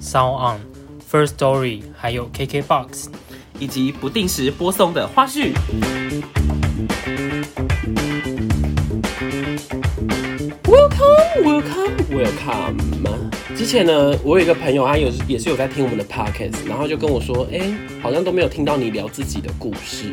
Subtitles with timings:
[0.00, 0.60] Sound On、
[1.10, 3.08] First Story，还有 KKBox。
[3.60, 5.52] 以及不定时播送的花絮。
[10.64, 13.19] Welcome, welcome, welcome。
[13.56, 17.60] 之前呢，我有一个朋友，他有也是有在听我们的 podcast，然后就跟我说，哎、
[18.02, 20.12] 好像都没有听到你聊自己的故事。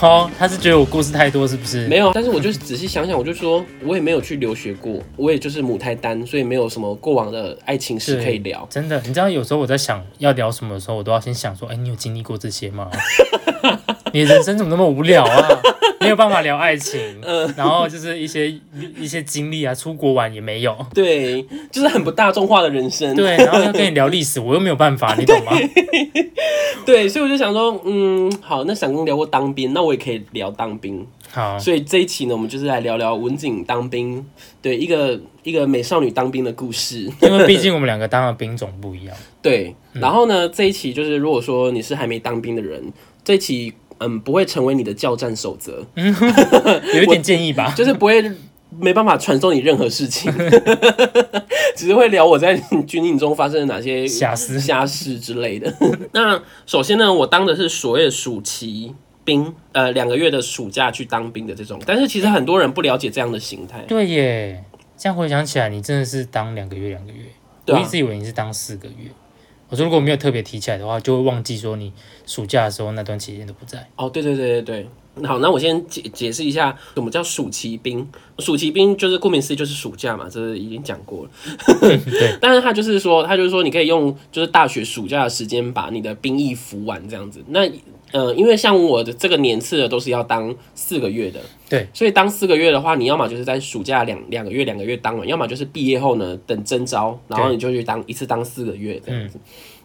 [0.00, 1.86] 哦，他是觉得我故事太多，是不是？
[1.88, 8.66] 没有，但是我就是仔细想想，我就说，我也没有去留学过，我也就是母胎单，所以没有什么过往的爱情史可以聊。
[8.70, 12.90] 真的，你知道有时候我在想要聊什么的时候，我都要先想说，哎、你有经历过这些吗？
[14.16, 15.60] 你人生怎么那么无聊啊？
[16.00, 18.50] 没有办法聊爱情，嗯然后就是一些
[18.98, 23.14] 一些经历啊，出国玩也没有，对，就是很不大众化的人生。
[23.14, 25.52] 对，然后要跟你聊历史，我又没有办法， 你懂吗？
[26.86, 31.06] 对，所以我就想说，嗯，好，那闪光聊过当兵，那我也可以聊当兵。
[31.30, 34.24] 好，所以这一期呢，我们就是来聊聊文景当兵，
[34.62, 37.10] 对一个一个美少女当兵的故事。
[37.20, 39.14] 因为毕竟我们两个当的兵种不一样。
[39.42, 42.82] 对，然后呢，这一期就是如果说你是还没当兵的人，
[43.24, 45.84] 这一期嗯不会成为你的教战守则，
[46.94, 47.72] 有一点建议吧。
[47.76, 48.30] 就是不会
[48.78, 50.32] 没办法传授你任何事情，
[51.76, 55.72] 只是会聊我在军营中发生了哪些瑕疵瞎事之类的。
[56.12, 58.94] 那首先呢，我当的是所谓的暑期
[59.24, 63.80] 兵，呃，两个月的暑假去当兵的这种，但是其实很多人不了解这样的形态。
[63.88, 64.64] 对耶，
[64.96, 67.22] 这样回想起来，你真的是当两个月，两个月。
[67.68, 69.10] 我一直以为你是当四个月。
[69.68, 71.92] 我说如果没有特别提起来的话，就会忘记说你
[72.26, 73.88] 暑假的时候那段期间都不在。
[73.96, 74.88] 哦，对对对对对。
[75.24, 78.06] 好，那我先解解释一下什么叫暑期兵。
[78.38, 81.30] 暑期兵就是顾名思义就是暑假嘛，这是已经讲过了。
[81.80, 81.98] 对，
[82.38, 87.42] 但是他就是说，他就是说你可以用就是大学暑假的时间把你的兵役服完这样子。
[87.48, 87.66] 那
[88.12, 99.38] 呃，因为像我的这个年次的都是要当四个月的，对，所以当四个月的话，你要么就是在暑假两两个月两个月当完，要么就是毕业后呢等征招，然后你就去当一次当四个月这样子。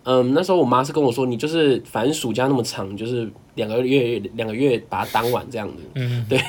[0.03, 5.75] 嗯，那时候我妈是跟我说，你就是反正暑假那么长，就是两个月两个月把它当完这样子。
[5.93, 6.39] 嗯，对。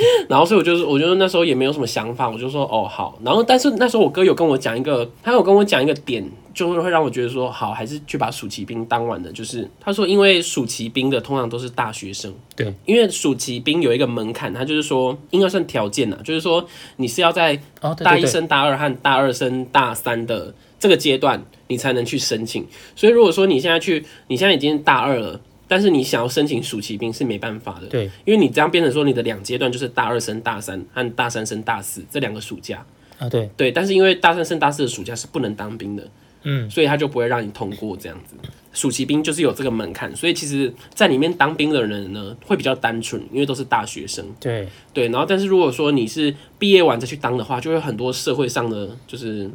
[0.28, 3.18] 然后所以我就是，我就那时候也没有什么想法，我就说哦好。
[3.24, 6.22] 然后但是那时候我哥有跟我讲一个，他有跟我讲一个点，
[6.58, 9.30] 就是会让我觉得说好，还是去把暑期兵当完的。
[9.30, 22.66] 就是他说，因为暑期兵的通常都是大学生，对，因为暑期兵有一个门槛，他就是说应该算条件呐，就是说你是要在哦，大一升大二和大二升大三的这个阶段，你才能去申请。
[22.96, 32.84] 所以如果说你现在去，你现在已经大二了，但是你想要申请暑期兵是没办法的，对，因为你这样变成说你的两阶段就是大二升大三和大三升大四这两个暑假，
[33.18, 36.08] 啊对，对，但是因为大三升大四的暑假是不能当兵的，
[36.48, 38.34] 嗯，所以他就不会让你通过这样子。
[38.72, 44.24] 暑期兵就是有这个门槛，所以其实在里面当兵的人呢会比较单纯，因为都是大学生。
[44.40, 49.50] 对，对，然后但是如果说你是毕业完再去当的话，就会有很多社会上的就是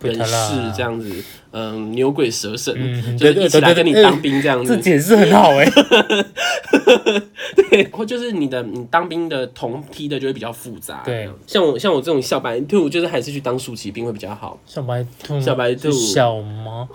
[0.00, 1.10] 人士这样子，
[1.52, 5.70] 嗯，牛鬼蛇神，嗯就是一起来跟你当兵这样子，这解释很好哎。
[7.70, 16.88] 对，或就是你的你当兵的同批的就会比较复杂，对，像我像我这种小白兔，就是还是去当暑期兵会比较好，小白兔，小白兔小吗？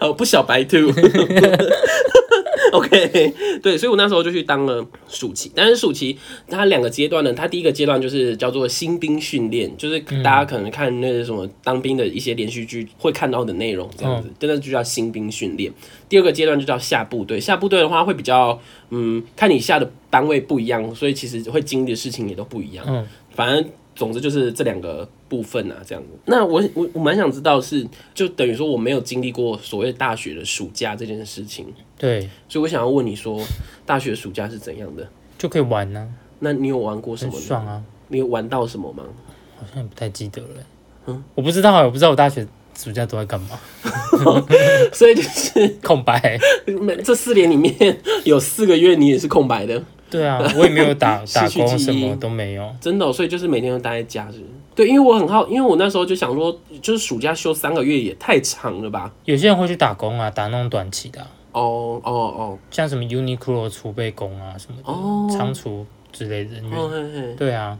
[0.00, 0.76] 呃， 不小白兔。
[2.76, 6.16] OK，对，所以我那时候就去当了暑期，但是暑期
[6.48, 15.70] 它两个阶段呢，它第一个阶段就是叫做新兵训练，就是大家可能看那个什么当兵的一些连续剧会看到的内容这样子，真的就叫新兵训练。
[16.08, 22.84] 第二个阶段就叫下部队，下部队的话会比较，嗯，看你下的单位不一样，所以其实会经历的事情也都不一样。
[22.88, 26.08] 嗯，反正总之就是这两个部分啊，这样子。
[26.24, 31.66] 那我我我蛮想知道是，就等于说我没有经历过所谓大学的暑假这件事情，
[31.98, 33.40] 对，所以我想要问你说，
[33.84, 35.06] 大学暑假是怎样的？
[35.38, 36.08] 就可以玩呢，
[36.38, 37.46] 那你有玩过什很么呢？
[37.46, 37.82] 爽啊。
[38.08, 39.04] 你有玩到什么吗？
[39.58, 40.64] 好像也不太记得了欸。
[41.06, 42.46] 嗯，我不知道欸，我不知道我大学
[42.76, 43.58] 暑假都在干嘛，
[44.92, 46.38] 所以就是空白。
[46.80, 49.82] 每这四年里面有四个月你也是空白的，
[50.12, 52.70] 对啊，我也没有打 打工，什么都没有。
[52.80, 54.38] 真的哦、所以就是每天都待在家是
[54.74, 59.10] 对，因为我很好，因为我那时候就想说，就是暑假休三个月也太长了吧？
[59.24, 66.78] 有些人会去打工啊，打那种短期的啊、哦哦哦像什么 Uniqlo 储备工啊什么的，哦仓储之类的人员。
[66.78, 67.78] 哦嘿嘿，对啊，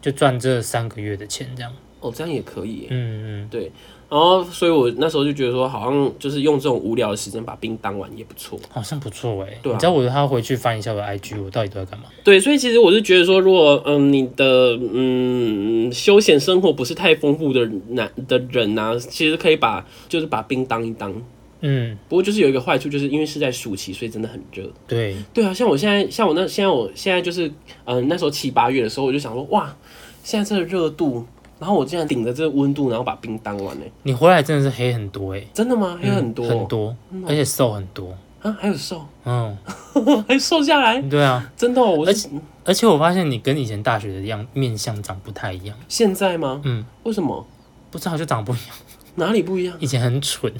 [0.00, 1.72] 就赚这三个月的钱这样。
[2.00, 3.42] 哦这样也可以嗯。
[3.42, 3.70] 嗯对，
[4.10, 8.58] 然后所以我那时候就觉得说，好像就是用这种无聊的时间把冰当完也不错。
[8.70, 12.06] 好像不错哎、对啊你知道我还要回去翻一下我的 IG，我到底都在干嘛？
[12.24, 21.14] 对，所以其实我是觉得说，如果嗯你的嗯休闲生活不是太丰富的男的人呐、其实可以把就是把冰当一当。
[21.60, 24.62] 嗯，不过就是有一个坏处，就是因为是在暑期，所以真的很热。
[24.86, 27.50] 对，对啊，像我现在，像我那现在我现在就是，
[27.84, 29.74] 嗯、那时候七八月的时候，我就想说，哇，
[30.22, 31.26] 现在这个热度，
[31.58, 35.98] 然后我竟然顶着这个温度，然后把冰当完呢，你回来真的是黑很多哎、真的吗？
[36.00, 36.96] 黑很多、很多，
[37.26, 38.16] 而且瘦很多。
[38.40, 39.56] 啊，还有瘦，嗯，
[40.28, 42.28] 还瘦下来，对啊，真的、哦，我是
[42.64, 46.60] 而且我发现你跟以前大学的样面相长不太一样，现在吗？
[46.64, 47.44] 嗯，为什么？
[47.90, 48.76] 不知道就长不一样。
[49.16, 49.74] 哪里不一样？
[49.80, 50.52] 以前很蠢，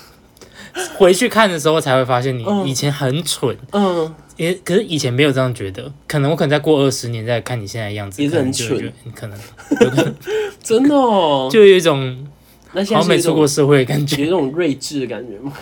[0.96, 2.66] 回去看的时候才会发现你嗯。
[2.66, 9.38] 以前很蠢，嗯，也可是以前没有这样觉得，可能我可能再过二十年再看你现在的样子，也是很蠢可能
[9.76, 10.14] 可能 有可能
[10.62, 11.48] 真的哦。
[11.52, 12.26] 就有一种
[12.72, 15.52] 那现好像没出过社会的感觉，有一种睿智的感觉吗？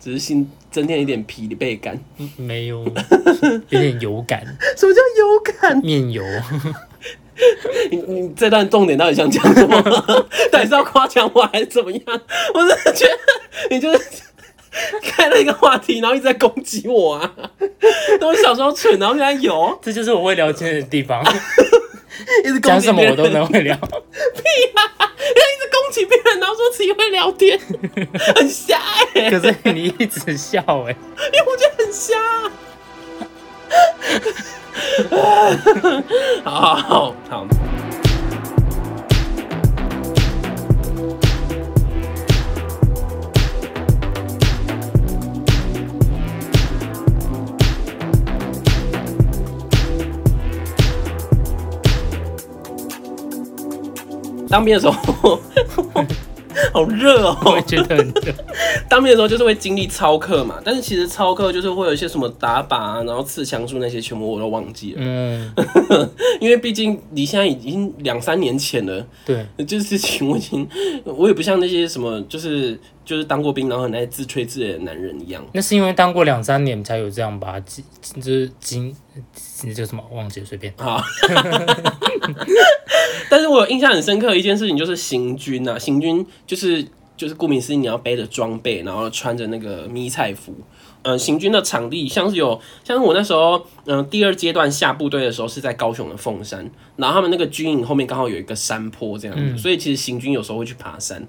[0.00, 1.98] 只是新增添一点疲惫感。
[2.36, 2.84] 没有，
[3.70, 4.44] 有点油感，
[4.76, 5.78] 什么叫油感？
[5.78, 6.22] 面油。
[7.90, 9.82] 你你这段重点到底想讲什么？
[10.52, 12.02] 到底是要夸奖我还是怎么样？
[12.54, 13.18] 我真的觉得
[13.70, 14.22] 你就是
[15.02, 17.32] 开了一个话题，然后一直在攻击我啊！
[18.20, 21.22] 那我小时候蠢，然后现在有，这就是我会聊天的地方，
[22.44, 23.88] 一直攻讲什么我都能会聊 屁
[24.74, 24.82] 啊。
[25.24, 27.58] 一直攻击别人，然后说自己会聊天，
[28.36, 28.78] 很瞎
[29.14, 30.94] 哎、可是你一直笑哎、
[31.32, 32.14] 因为我觉得很瞎。
[36.44, 37.46] 好好好好。
[54.54, 55.40] 当兵的时候，
[56.72, 57.36] 好热哦！
[57.44, 58.32] 我也觉得很热。
[58.88, 65.52] 当兵的时候就是会经历操课嘛，但是其实操课就是会有一些什么打靶啊，然后刺枪术那些全部我都忘记了，嗯，
[66.40, 70.64] 因为毕竟离现在已经两三年前了，对，这事情我已经
[71.04, 77.84] 我也不像那些什么就是就是当过兵然后很爱自吹自擂的男人一样，那是因为当过两三年才有这样吧，经
[78.16, 78.94] 就是经
[79.64, 80.72] 那叫什么忘记了，随便。
[80.76, 81.02] 好，
[83.30, 86.86] 但是我有印象很深刻的一件事情就是行军啊，行军就是
[87.16, 90.54] 就是顾名思义，你要背着装备，然后穿着那个迷彩服。
[91.02, 101.22] 呃，行军的场地像是有，像是我那时候，嗯、第二阶段下部队的时候是在高雄的凤山，然后他们那个军营后面刚好有一个山坡这样子，所以其实行军有时候会去爬山，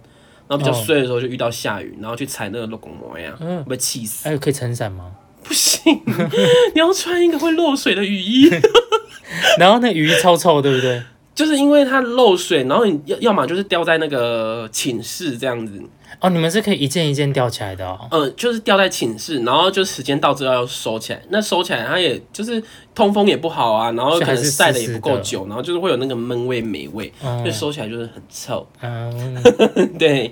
[0.47, 4.27] 然后比较哦衰的时候就遇到下雨，然后去踩那个落拱膜呀，会被气死。
[4.29, 5.11] 哎可以撑伞吗？
[5.43, 6.01] 不行，
[6.73, 8.49] 你要穿一个会漏水的雨衣。
[9.59, 11.01] 然后那雨衣超臭，对不对？
[11.33, 15.73] 就是因为它漏水，然后你要要么就是掉在那个寝室这样子，
[16.19, 18.07] 哦，你们是可以一件一件吊起来的哦。
[18.11, 21.21] 呃，就是吊在寝室，然后就时间到之后要收起来。
[21.29, 22.61] 那收起来，它也就是
[22.93, 28.65] 通风也不好啊，然后可能晒的也不够久，然后就是会有那个闷味、霉味，嗯所以收起来就是很臭。
[28.81, 29.43] 嗯，
[29.99, 30.31] 对，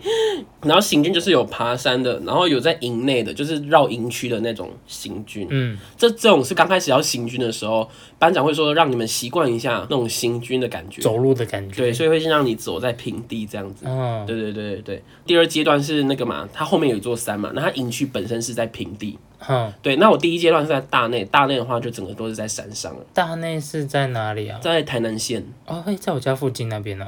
[0.63, 5.47] 然后行军就是有爬山的，然后有在营内的，就是绕营区的那种行军。
[5.49, 11.01] 嗯，这这种是刚开始要行军的时候，班长会说让你们习惯一下那种行军的感觉。
[11.01, 11.75] 走路的感觉。
[11.75, 13.85] 对，所以会先让你走在平地这样子。
[13.87, 19.17] 嗯，对对对对对，第二阶段是那个嘛，它后面有一座山嘛，那它营区本身是在平地。
[19.49, 24.57] 嗯，对，那我第一阶段是在大内，大内的话就整个都是在山上了，大内是在哪里啊？
[24.61, 25.45] 在台南县。
[25.65, 27.07] 哦，嘿，在我家附近那边哦。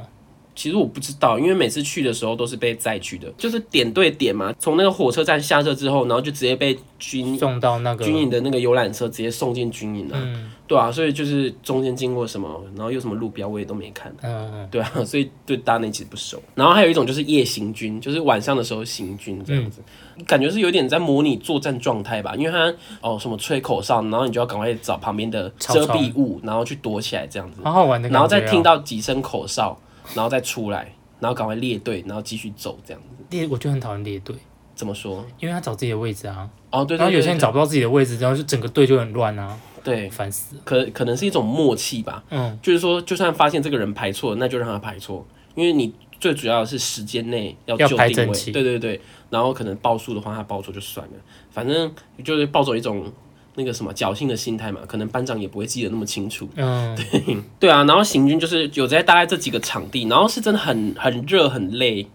[0.56, 10.50] 其实我不知道，因为每次去的时候都是被载去的，就是点对点嘛，从那个火车站下车之后，然后就直接被军送到那个军营的那个游览车直接送进军营了、嗯。
[10.66, 14.12] 对啊，所以就是中间经过什么，然后有什么路标我也都没看。
[14.22, 16.42] 嗯对啊，所以对大内其实不熟。
[16.56, 19.80] 然后还有一种就是夜行军，就是晚上的时候行军这样子，
[20.26, 28.18] 感觉是有点在模拟作战状态吧，因为他哦什么吹口哨，然后你就要赶快找旁边的遮蔽物，然后去躲起来这样子，好好玩的感觉、哦。
[28.18, 29.78] 然后再听到几声口哨，
[30.14, 33.24] 然后再出来，然后赶快列队，然后继续走这样子。
[33.30, 34.36] 列，我就很讨厌列队，
[34.74, 35.24] 怎么说？
[35.40, 36.48] 因为他找自己的位置啊。
[36.70, 40.62] 哦，对对然后有些人找不到自己的位置，然后就整个队就很乱啊，对，烦死了。
[40.64, 51.12] 可可能是一种默契吧，嗯，就是说，就算发现这个人排错，那就让他排错，因为你最主要的是时间内要要就定位，对对对，然后可能报数的话，他报错就算了，
[51.50, 53.10] 反正就是抱走一种
[53.56, 56.96] 那个什么侥幸的心态嘛，可能班长也不会记得那么清楚，嗯，
[57.58, 62.06] 对啊，然后行军就是有在大概这几个场地，然后是真的很很热很累。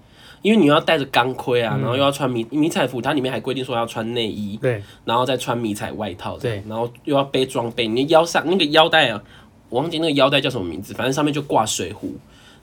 [0.43, 6.63] 因为你要带着钢盔啊，然后又要穿迷迷彩服，它里面还规定说要穿内衣，对，然后再穿迷彩外套，对。
[6.67, 9.21] 然后又要背装备，你的腰上那个腰带啊，
[9.69, 12.15] 我忘记那个腰带叫什么名字，反正上面就挂水壶，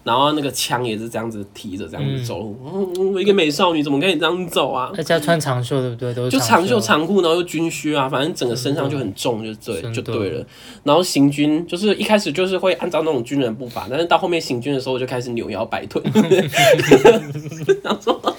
[0.05, 2.57] 然后那个枪也是这样子提着这样子走路，
[2.97, 4.90] 嗯一个美少女怎么可以这样走啊？
[4.97, 6.31] 大家穿长袖，对不对？
[6.31, 6.81] 就长袖袖。
[6.81, 10.47] 长裤，然后又军靴啊，反正整个身上就很重，就对就对了。
[10.85, 16.02] 然后行军就是一开始就是会按照那种军人步伐，但是到后面行军的时候我就开始扭腰摆腿，
[17.83, 18.37] 想说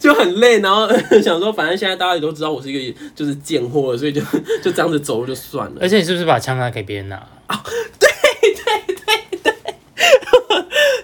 [0.00, 0.88] 就很累，然后
[1.22, 4.20] 想说反正现在大家也都知道我是一个就是贱货，所以就
[4.64, 5.76] 就这样子走路就算了。
[5.80, 7.24] 而且你是不是把枪拿给别人拿？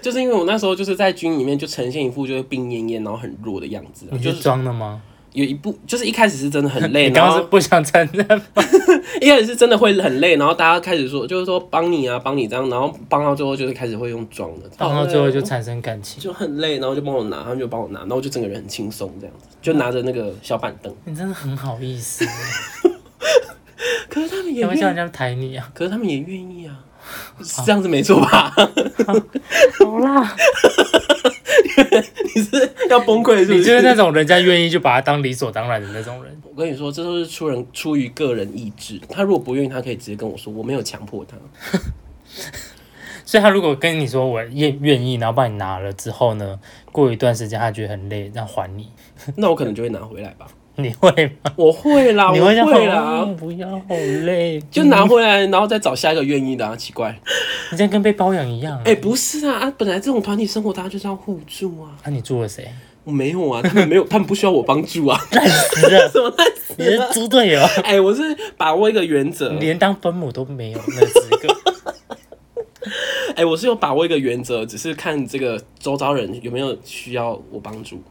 [0.01, 5.01] 就是因为我那时候就是在军里面就呈现一副就是病恹恹然后很弱的样子啊、你就是是装的吗？
[5.33, 8.63] 有一部就是一开始是真的很累， 你刚是不想承认吗？
[9.21, 16.19] 一开始是真的会很累，然后大家开始说，就是说帮你啊，帮你这样，然后帮到最后就是开始会用装的，帮到最后就产生感情。
[16.21, 20.91] 就很累，然后就帮我拿，他们就帮我拿，然后我就整个人很轻松这样子，就拿着那个小板凳。
[21.05, 22.25] 你真的很好意思，
[24.09, 25.69] 可是他们也愿，要不要叫人家抬你啊？
[25.75, 26.75] 可是他们也愿意啊，
[27.41, 28.53] 是 这样子没错吧？
[29.79, 30.35] 好啦，
[32.35, 33.53] 你是要崩溃是不？
[33.53, 36.41] 你就是是那种人家愿意就把他当理所当然的那种人。
[36.43, 38.99] 我跟你说，这都是出人出于个人意志。
[39.09, 41.37] 他如果不愿意，他可以直接跟我说，我没有强迫他。
[43.23, 46.59] 所以他如果跟你说我愿愿意，然后帮你拿了之后呢，
[46.91, 48.89] 过一段时间他觉得很累，然后还你，
[49.35, 50.47] 那我可能就会拿回来吧。
[50.83, 51.09] 你会
[51.43, 51.51] 吗？
[51.55, 57.17] 我会啦，我你会啦哦，不要，好累，就拿回来，然后再找下一个愿意的啊，奇怪。
[57.71, 58.81] 你这样跟被包养一样。
[58.85, 59.73] 哎、不是啊啊！
[59.77, 61.91] 本来这种团体生活，大家就是要互助啊。
[62.05, 62.67] 那、你住了谁？
[63.03, 65.19] 我没有啊，他们没有， 他们不需要我帮助啊。
[65.31, 67.09] 烂死了， 什么烂死你是了？
[67.11, 68.21] 猪队友，哎、我是
[68.57, 71.55] 把握一个原则你，连当分母都没有那个资格。
[73.35, 78.01] 哎、我是有把握一个原则，只是看这个周遭人有没有需要我帮助，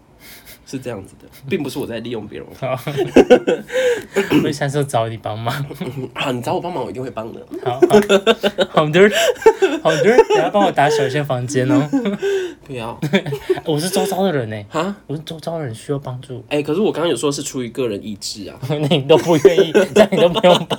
[0.71, 2.47] 是这样子的，并不是我在利用别人。
[2.61, 2.79] 好，
[4.45, 5.55] 我下次找你帮忙。
[6.15, 7.41] 好， 你找我帮忙，我一定会帮的。
[7.65, 9.11] 好，好好的，
[9.83, 11.89] 好的，你要帮我打扫一下房间哦。
[12.67, 13.01] 不要
[13.65, 14.95] 我是周遭的人呢，啊！
[15.07, 20.79] 我是周遭的人需要帮助，哎、可是我刚刚有说是出于个人意志啊，那你都不愿意，那你都不用帮，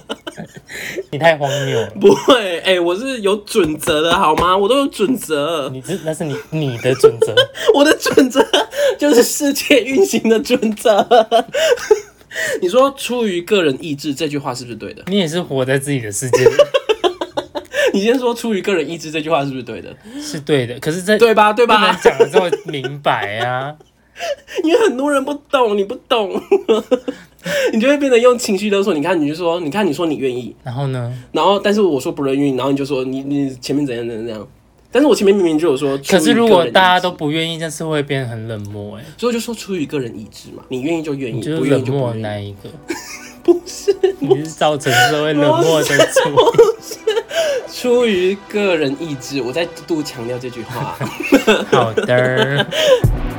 [1.10, 1.90] 你太荒谬了。
[2.00, 4.56] 不会，哎、我是有准则的好吗？
[4.56, 7.34] 我都有准则，你这那是你你的准则，
[7.74, 8.46] 我的准则
[9.00, 11.08] 就是世界运行的准则。
[12.62, 15.04] 你说出于个人意志这句话是不是对的？
[15.08, 16.52] 你也是活在自己的世界里，
[17.94, 19.96] 你先说出于个人意志这句话是不是对的？
[20.22, 20.80] 是对的。
[20.80, 21.52] 可是这对吧？
[21.52, 21.92] 对吧？
[22.04, 23.76] 讲的这么明白啊。
[24.66, 26.30] 因为很多人不懂，你不懂，
[27.72, 28.94] 你就会变得用情绪勒索。
[28.94, 31.12] 你看，你就说，你看，你说你愿意，然后呢？
[31.32, 34.48] 然后但是我说不愿意，然后你就说你你前面怎样怎样怎样。
[34.92, 42.24] 但是我前面明明就有说，可是如果大家都不愿意，但是会变得很冷漠，哎，所以我就说出于个人意志嘛，你愿意就愿意，就不愿意是冷漠就不愿意。
[42.24, 42.70] 的那一个，
[43.44, 46.32] 不是你是造成社会冷漠的主。
[47.72, 50.98] 出于个人意志，我再度强调这句话。
[51.72, 52.66] 好的，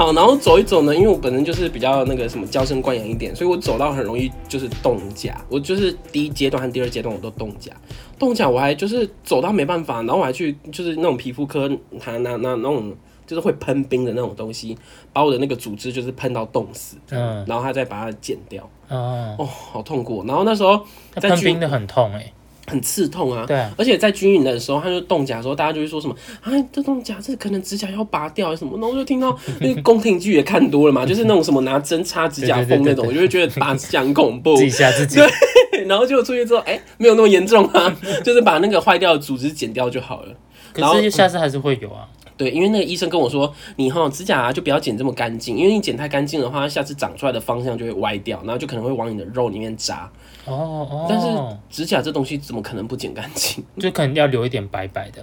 [0.00, 5.44] 好，然后走一走呢，因为我本身就是比较那个什么娇生惯养一点，所以我走到很容易就是冻甲。
[5.50, 7.70] 我就是第一阶段和第二阶段我都冻甲，
[8.18, 11.68] 冻甲我还就是走到没办法，然后我还去就是那种皮肤科
[12.06, 14.74] 拿拿拿那种就是会喷冰的那种东西，
[15.12, 18.66] 把我的那个组织就是喷到冻死，嗯，然后他再把它剪掉。
[18.88, 20.24] 哦，哦，好痛苦哦。
[20.26, 20.82] 然后那时候
[21.16, 22.32] 喷冰的很痛哎，
[22.66, 34.62] 很刺痛啊，对啊，而且在军营的时候，他就动甲的时候，大家就会说什么啊，这冻甲这可能指甲要拔掉什么，然后我就听到那个宫廷剧也看多了嘛， 就是那种什么拿针插指甲缝那种，我就会觉得拔指甲很恐怖自。
[34.64, 35.20] 己吓自己。
[35.86, 40.34] 然后结果出去之后，哎、没有那么严重啊， 就是把那个坏掉的组织剪掉就好了。
[40.74, 42.06] 然后可是下次还是会有啊。
[42.36, 50.10] 对，因为那个医生跟我说，你哈指甲、啊、就不要剪这么干净，因为你剪太干净的话，下次长出来的方向就会歪掉，然后就可能会往你的肉里面扎。
[50.46, 51.26] 哦哦，但是
[51.68, 53.62] 指甲这东西怎么可能不剪干净？
[53.78, 55.22] 就可能要留一点白白的，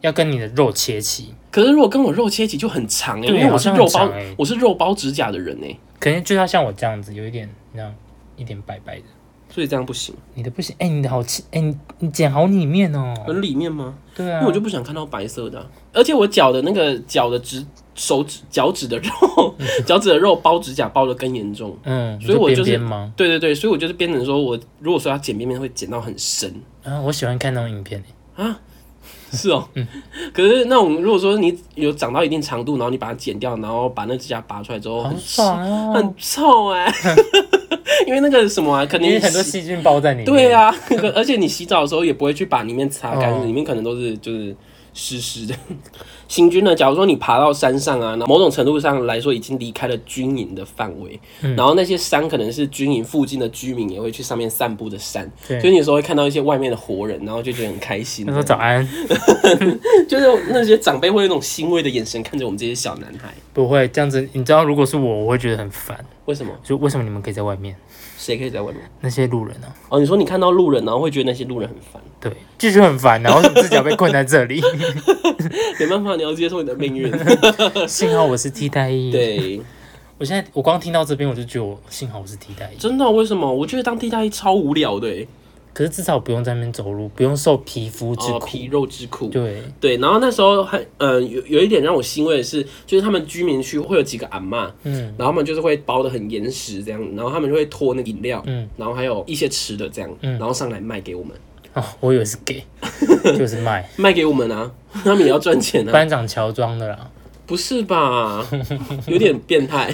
[0.00, 7.94] 要跟你的肉切齐，可是如果跟我肉切齐就很长哎、因为我是肉包，欸我是肉包指甲的人哎、可能就要像我这样子，有一点那样
[8.36, 9.04] 一点白白的。
[9.52, 10.14] 所以这样不行。
[10.34, 13.12] 你的不行，哎、你的好切，哎、你你剪好里面哦。
[13.26, 13.96] 很里面吗？
[14.14, 19.54] 对啊，因为我就不想看到白色的啊、而且我脚的那个脚的指手指脚趾的肉，
[19.86, 21.76] 脚趾的肉包指甲包的更严重。
[21.84, 22.78] 嗯，所以我就是？
[23.16, 26.52] 对对对，所以我就是变成说我如果说要剪边边会剪到很深
[26.84, 28.02] 啊，我喜欢看那种影片、
[28.36, 28.60] 欸，啊。
[29.32, 29.64] 是哦，
[30.34, 36.92] 可是那种如果说你有长到一定长度，然后你把它剪掉，然后把那指甲拔出来之后，很爽哦，很臭哎、
[38.08, 40.26] 因为那个什么啊，肯定很多细菌包在里面。
[40.26, 40.74] 对，啊，
[41.14, 44.54] 而且你洗澡的时候也不会去把里面擦干，哦里面可能都是就是
[44.94, 45.54] 湿湿的。
[46.28, 58.32] 行军呢，假如说你爬到山上啊，那某种程度上来说已经离开了军营的范围，嗯然后那些山可能是军营附近的居民也会去上面散步的山，所以你有时候会看到一些外面的活人，然后就觉得很开心他。
[58.32, 58.88] 说早安，
[60.08, 63.34] 就是那些长辈会有一种欣慰的眼神看着我们这些小男孩。
[63.52, 64.20] 不会这样子。
[64.32, 65.98] 你知道，如果是我，我会觉得很烦。
[66.26, 66.52] 为什么？
[66.62, 67.74] 就为什么你们可以在外面？
[68.30, 68.80] 谁可以在外面？
[69.00, 73.20] 那些路人啊，哦，你说你看到路人，然后会觉得那些路人很烦，对，就觉得很烦。
[73.22, 74.62] 然后为什么自己要被困在这里？
[75.78, 77.12] 没办法，你要接受你的命运。
[77.88, 79.60] 幸好我是替代役。，对，
[80.18, 82.76] 我现在我光听到这边，我就觉得我幸好我是替代役。
[82.78, 83.10] 真的？
[83.10, 83.52] 为什么？
[83.52, 85.26] 我觉得当替代役超无聊的欸，
[85.80, 88.46] 可是至少不用在那边走路，不用受皮肤之哦，苦。
[88.46, 89.28] 皮肉之苦。
[89.28, 98.68] 对，对，然后那时候还呃有有一点让我欣慰的是，就是他们居民区会有几个阿嬷，嗯，然后他们就是会包的很严实这样，然后他们就会拖那个饮料，嗯。
[98.76, 100.32] 然后还有一些吃的这样，嗯。
[100.32, 101.34] 然后上来卖给我们，
[101.72, 102.62] 哦，我以为是给，
[103.38, 103.88] 就是卖。
[103.96, 107.10] 卖给我们啊，他们也要赚钱啊，班长乔装的啦。
[107.50, 108.46] 不是吧？
[109.08, 109.92] 有点变态。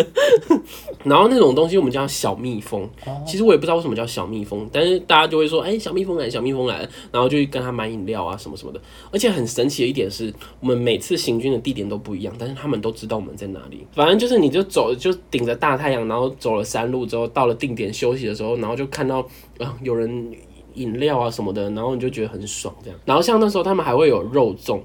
[1.04, 8.80] 然后那种东西我们叫小蜜蜂，哦其实我也不知道为什么叫小蜜蜂，但是大家就会说，哎、小蜜蜂来，小蜜蜂来，然后就去跟他买饮料啊什么什么的。
[9.10, 13.86] 而且很神奇的一点是，我们每次行军的地点都不一样，但是他们都知道我们在哪里。
[13.94, 19.26] 反正就是你就走，就顶着大太阳，然后走了山路之后，到了定点休息的时候，然后就看到
[19.56, 20.30] 啊、有人。
[20.74, 22.98] 饮料啊什么的，然后你就觉得很爽这样。
[23.04, 24.80] 然后像那时候他们还会有肉粽，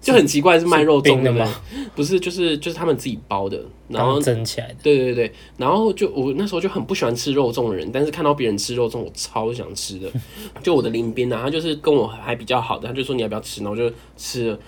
[0.00, 1.52] 就很奇怪是卖肉粽的吗？
[1.94, 4.76] 不是，就是就是他们自己包的，然后刚蒸起来的。
[4.82, 10.08] 对对对，然后就我那时候就很不喜欢吃肉粽的人，但是看到别人吃肉粽，我超想吃的。
[10.62, 14.58] 就我的邻边啊，他就是跟我还比较好的，他就说你要不要吃，然后我就吃了。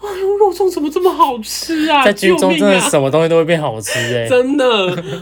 [0.00, 2.04] 哎呦，肉粽怎么这么好吃啊？
[2.04, 4.64] 在军中真的什么东西都会变好吃哎、 真的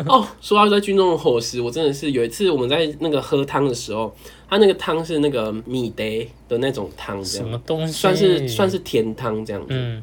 [0.06, 4.14] 哦，说到在军中的伙食，我真的是有一次我们在那个喝汤的时候，
[4.48, 6.04] 它那个汤是那个米德
[6.48, 7.92] 的那种汤，这什么东西？
[7.92, 9.68] 算是算是甜汤这样子。
[9.70, 10.02] 嗯，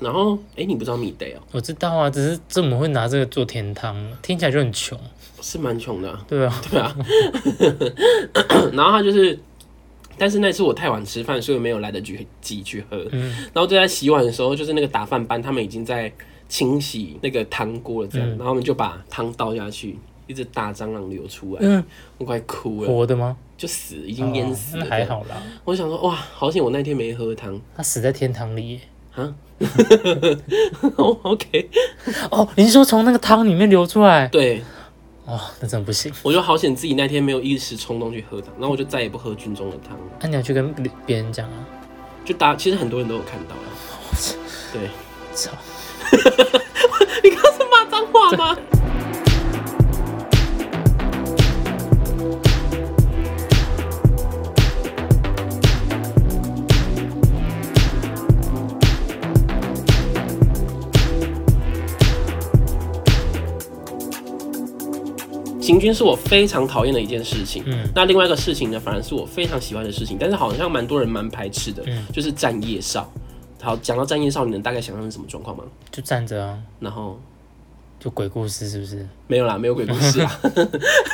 [0.00, 3.96] 然后哎、你不知道米德哦、我知道啊，只是怎么会拿这个做甜汤？
[4.22, 4.98] 听起来就很穷。
[5.40, 6.96] 是蛮穷的啊、对啊，对啊，
[8.72, 9.38] 然后他就是，
[10.18, 13.04] 但是那次我太晚吃饭，所以没有来得及及去喝。
[13.12, 16.12] 嗯然后就在洗碗的时候，就是那个打饭班他们已经在
[16.48, 21.82] 清洗那个汤锅了，这样，嗯然后我们就把汤倒下去，一只大蟑螂流出来，嗯，
[22.18, 23.36] 我快哭了，活的吗？
[23.56, 24.84] 就死，已经淹死哦了。
[24.84, 25.40] 那还好啦。
[25.64, 27.60] 我想说，哇，好险我那天没喝汤。
[27.76, 28.80] 他死在天堂里耶。
[30.96, 31.70] 哦，OK，
[32.32, 34.26] 哦，你是说从那个汤里面流出来？
[34.26, 34.60] 对，
[35.26, 36.12] 哦，那真的不行。
[36.22, 40.04] 我就好险自己那天没有一时冲动去喝汤，然后我就再也不喝军中的汤了。
[40.20, 40.72] 那、你要去跟
[41.06, 41.66] 别人讲啊？
[42.24, 43.62] 就大，其实很多人都有看到了。
[44.72, 44.90] 对，
[45.34, 45.50] 操！
[47.22, 48.56] 你刚刚是骂脏话吗？
[65.64, 67.62] 行军是我非常讨厌的一件事情。
[67.66, 73.10] 嗯那另外一个事情呢，反而是我非常喜欢的事情，但是好像蛮多人蛮排斥的，嗯就是站夜哨。
[73.62, 75.64] 好，讲到站夜哨，你能大概想象是什么状况吗？
[75.90, 77.18] 就站着啊，然后
[77.98, 79.08] 就鬼故事是不是？
[79.26, 80.40] 没有啦，没有鬼故事啊，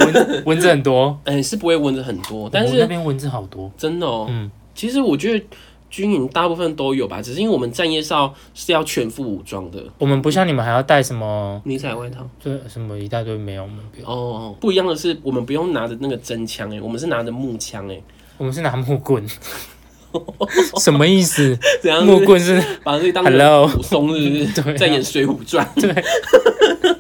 [0.01, 3.71] 蚊蚊子很多，哎、是不会蚊子很多，但是那是边蚊子好多。
[3.79, 5.45] 真的哦、嗯，其实我觉得
[5.91, 12.27] 军营大部分都有吧，只是因为我们站夜哨是要全副武装的，我们不像你们还要带什么，迷彩外套。
[12.43, 14.09] 这什么一大堆没有，我们不用。
[14.09, 18.01] 哦，不一样的是，我们不用拿着那个真枪哎、我们是拿着木枪哎、
[18.39, 19.27] 我们是拿木棍，
[20.81, 21.59] 什么意思？
[21.83, 22.05] 怎样？
[22.07, 24.47] 木棍是把自己当 Hello 武松是不是？
[24.63, 25.91] 对啊在演《水浒传》对，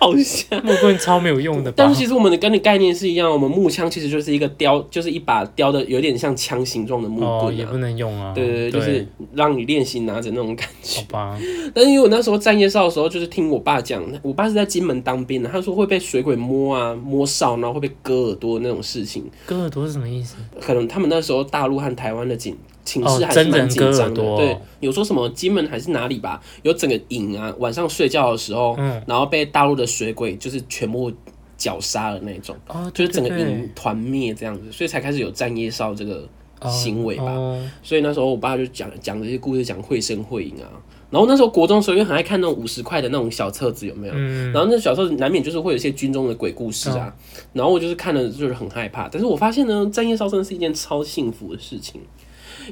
[0.00, 0.64] 好像。
[0.64, 2.00] 木棍超没有用的吧但是？
[2.00, 7.58] 其实我们的跟你概念是一样，我们木枪其实就是一个雕，就是一把雕的有点像枪形状的木哦，棍啊。
[7.58, 8.32] 也不能用啊。
[8.34, 11.06] 对对对，就是让你练习拿着那种感觉好。
[11.10, 11.38] 吧。
[11.74, 20.36] 但是因为我那时候站夜哨的时候，就是听我爸讲，我爸是在金门当兵的，他说会被水鬼摸啊摸哨，然后会被割耳朵那种事情，割耳朵是什么意思？
[20.60, 24.36] 可能他们那时候大陆和台湾的警情哦势还是蛮紧张的。
[24.36, 31.12] 对，有说什么金门还是哪里吧，有整个营啊，晚上睡觉的时候，嗯然后被大陆的水鬼就是全部
[31.56, 36.26] 绞杀了那种，哦，就是整个对对对营团灭这样子，所以才开始有站夜哨这个
[36.60, 37.24] 哦行为吧。
[37.24, 40.68] 哦所以那时候我爸就讲讲这些故事，讲绘声绘影啊。
[41.10, 44.12] 然后那时候国中的时候又很爱看那种五十块的那种小册子，有没有？
[44.14, 47.12] 嗯，然后那小时候难免就是会有一些军中的鬼故事啊，
[47.52, 52.00] 然后我就是看了就是很害怕，但是我发现呢，站夜哨真的是一件超幸福的事情，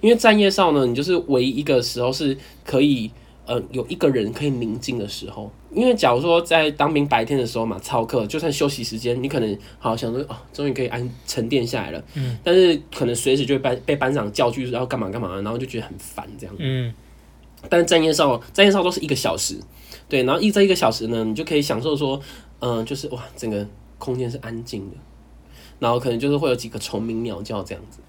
[0.01, 3.11] 因为站夜哨呢，你就是唯一一个时候是可以
[3.47, 5.51] 呃有一个人可以宁静的时候。
[5.71, 12.03] 因为假如说在当兵白天的时候嘛，操课就算休息时间，你可能好想说哦，终于可以安沉淀下来了。
[12.15, 12.39] 嗯。
[12.43, 16.55] 但是可能随时就会班被班长叫去然后干嘛干嘛，然后就觉得很烦这样。
[16.59, 16.93] 嗯，
[17.69, 19.57] 但是站夜哨，站夜哨都是一个小时，
[20.09, 22.19] 对，然后一这一个小时呢，你就可以享受说，
[22.61, 23.67] 嗯、就是哇，整个
[23.99, 24.97] 空间是安静的，
[25.79, 28.01] 然后可能就是会有几个虫鸣鸟叫这样子。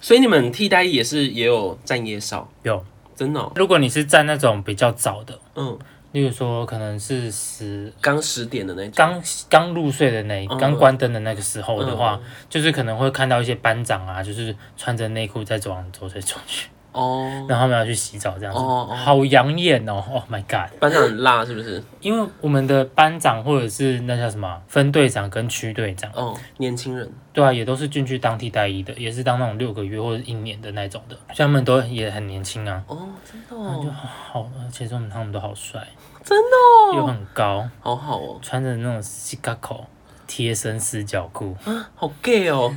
[0.00, 2.84] 所以你们替代役也是也有站夜哨，有。
[3.14, 5.78] 真的、哦，如果你是站那种比较早的，嗯，
[6.12, 10.56] 例如说可能是十刚十点的那种，刚刚入睡的那嗯。
[10.56, 12.30] 刚关灯的那个时候的话，嗯。
[12.48, 18.94] 就是可能会看到一些班长啊，就是穿着内裤在走廊走来走去，哦，然后他们要去洗澡这样子，哦哦。
[18.94, 20.70] 好养眼哦！Oh my god！
[20.78, 21.82] 班长很辣是不是？
[22.00, 33.94] 因为我们的班长或者是那叫什么啊分队长跟区队长，哦，年轻人，对啊，也都是进去当替代役的，也是当那种六个月或者一年的那种的，所以他们都也很年轻啊，哦，真的就哦，
[34.32, 35.86] 好，而且他们他们都好帅，
[36.24, 39.86] 真的哦，又很高，好好哦，穿着那种西嘎口
[40.30, 41.56] 贴身四角裤。
[41.64, 42.72] 啊，好 gay 哦，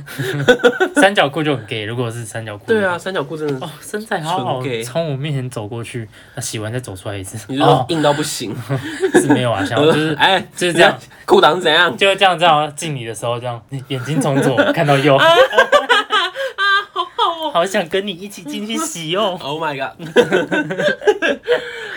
[1.00, 7.38] 三角裤就很 gay，如果是三角裤，对啊，三角裤真的哦，身材好好从我面前走过去，那洗完再走出来一次。
[7.62, 8.52] 哦，硬到不行，
[9.14, 11.96] 是没有啊，想要就是哎，就是这样，裤裆怎样？
[11.96, 15.16] 就是这样这样敬你的时候，这样你眼睛从左看到右，
[17.54, 19.38] 好想跟你一起进去洗哦。
[19.40, 19.96] Oh my god！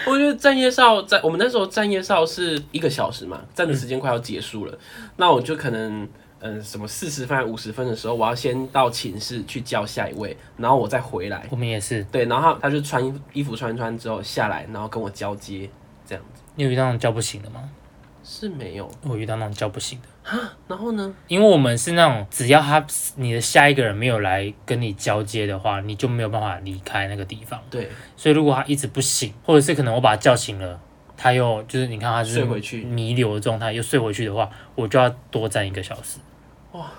[0.05, 4.77] 我觉得站夜哨在我们那时候站夜哨是一个小时嘛，站的时间快要结束了，
[5.15, 6.07] 那我就可能
[6.41, 11.47] 嗯什么四十分、五十分的时候，我要先到寝室去叫下一位，然后我再回来。
[11.49, 15.67] 我们也是，对，然后他他就穿衣服衣服穿穿之后下来，然后跟我交接，
[16.05, 17.67] 这样子你有遇到那种叫不醒的吗？
[18.29, 18.91] 是没有。
[19.03, 20.37] 我遇到那种叫不醒的，
[20.67, 21.13] 然后呢？
[21.29, 22.85] 因为我们是那种只要他
[23.15, 27.57] 你的下一个人没有来跟你交接的话，你就没有办法离开那个地方。
[27.71, 30.77] 对，所以如果他一直不醒，或者是可能我把他叫醒了，
[31.15, 36.19] 他又就是你看他就是睡回去弥留的状态，又睡回去的话，我就要多站一个小时。
[36.73, 36.91] 哇！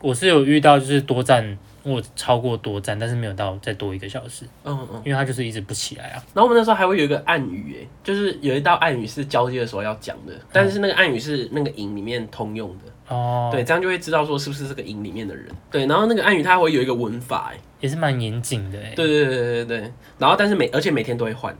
[0.00, 5.02] 我是有遇到就是多站，我超过多站，但是没有到再多一个小时，嗯嗯。
[5.04, 6.22] 因为他就是一直不起来啊。
[6.34, 13.14] 然后我们那时候还会有一个暗语，哎，就是有一道暗语是交接的时候要讲的，但是那个暗语是那个营里面通用的。
[13.14, 15.46] 哦，对，，这样就会知道说是不是这个营里面的人。
[15.70, 18.92] 对，然后那个暗语它会有一个文法，哎，也是蛮严谨的哎。
[18.94, 19.92] 对对对对对对。
[20.18, 21.56] 然后但是每而且每天都会换，哦，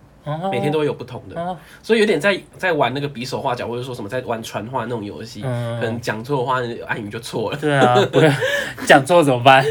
[0.51, 7.59] 每天都会有不同的，哦，所以有点在在玩那个比手画脚，或者说什么在玩传话那种游戏，嗯可能讲错的话暗语就错了。
[7.59, 8.31] 对啊，不是
[8.87, 9.65] 讲错怎么办？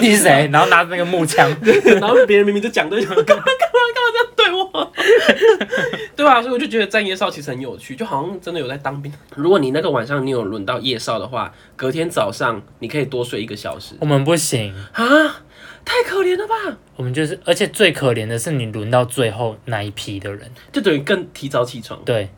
[0.00, 0.48] 你是谁？
[0.52, 1.48] 然后拿着那个木枪，
[2.00, 4.92] 然后别人明明就讲对，干嘛干嘛干嘛这样对我？
[6.16, 9.12] 对啊，所以我就觉得站夜哨其实很有趣，就好像真的有在当兵。
[9.34, 14.74] 如果你那个晚上你有轮到夜哨的话，隔天早上你可以多睡一个小时我们不行。
[14.92, 15.04] 啊，
[15.86, 16.54] 太可怜了吧？
[16.96, 21.98] 我们就是，而且最可怜的是你轮到最后那一批的人，就等于更提早起床。
[22.04, 22.28] 对，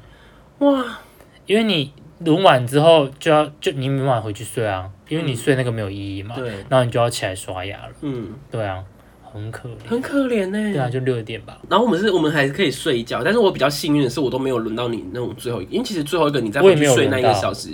[0.58, 1.00] 哇，
[1.46, 8.84] 因为你轮完之后就要就你没办法回去睡啊，因为你睡那个没有意义嘛，对，然后你就要起来刷牙了，嗯，对啊，
[9.32, 10.72] 很可怜，很可怜呢。
[10.72, 17.70] 对啊，就六点吧，然后我们是，我们还是可以睡一觉，但是我比较幸运的是，我都没有轮到你那种最后一个，因为其实最后一个你再我也没有回去睡那一个小时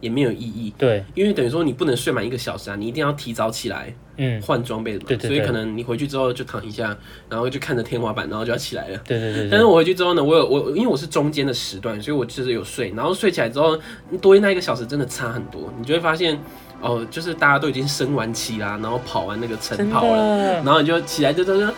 [0.00, 5.36] 也没有意义，对，因为等于说你不能睡满一个小时啊，你一定要提早起来嗯，换装备的嘛，对对对。
[5.36, 6.96] 所以可能你回去之后就躺一下，
[7.28, 8.98] 然后就看着天花板，然后就要起来了。
[9.06, 13.78] 对对对对，但是我回去之后呢，我有我因为我是中间的时段，所以我就是有睡，然后睡起来之后
[14.20, 16.38] 多那一个小时真的差很多，你就会发现
[16.80, 21.72] 哦，就是大家都已经升完旗啦，然后跑完那个晨跑了，然后你就起来就就说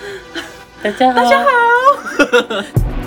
[0.82, 1.48] 大家好，大家好，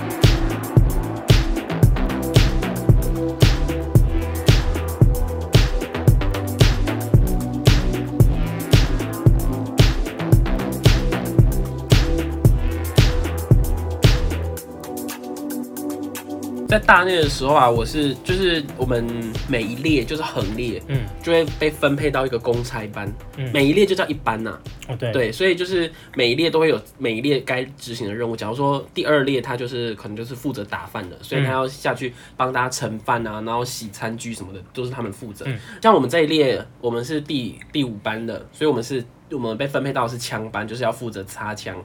[16.72, 19.06] 在大内的时候啊，我是就是我们
[19.46, 21.02] 每一列就是横列，嗯。
[21.22, 23.50] 就会被分配到一个公差班，嗯。
[23.52, 24.58] 每一列就叫一班呐、
[24.88, 28.34] 哦对，对，所以就是每一列都会有每一列该执行的任务。
[28.34, 35.44] 假如说第二列他就是可能就是负责打饭的，所以他要下去帮大家盛饭啊，然后洗餐具什么的都是他们负责。
[35.46, 35.58] 嗯。
[35.82, 41.76] 像我们这一列，我们是第第五班的，所以我们是我们被分配到的是枪班，就是要负责擦枪。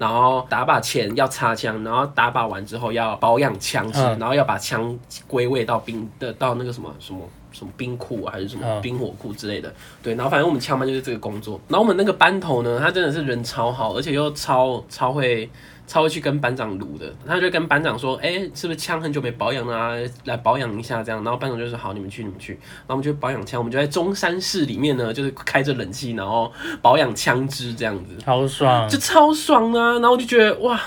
[0.00, 7.20] 然后打靶前要擦枪，然后打靶完之后要保养枪支，嗯然后要把枪归位到兵的到那个什么什么
[7.52, 9.70] 什么冰库啊，还是什么嗯冰火库之类的。
[10.02, 11.60] 对，然后反正我们枪班就是这个工作。
[11.68, 15.50] 然后我们那个班头呢，他真的是人超好，而且又超超会
[15.90, 17.12] 超会去跟班长撸的。
[17.26, 19.90] 他就跟班长说：“哎、是不是枪很久没保养啊？
[20.24, 22.52] 来保养一下这样。”然后班长就说：“好，你们去，你们去。”
[22.86, 28.16] 然后我们就保养枪，我们就在中山市里面呢，就是开着冷气，然后保养枪支这样子。
[28.24, 29.94] 超爽就，超爽啊！
[29.94, 30.80] 然后我就觉得哇，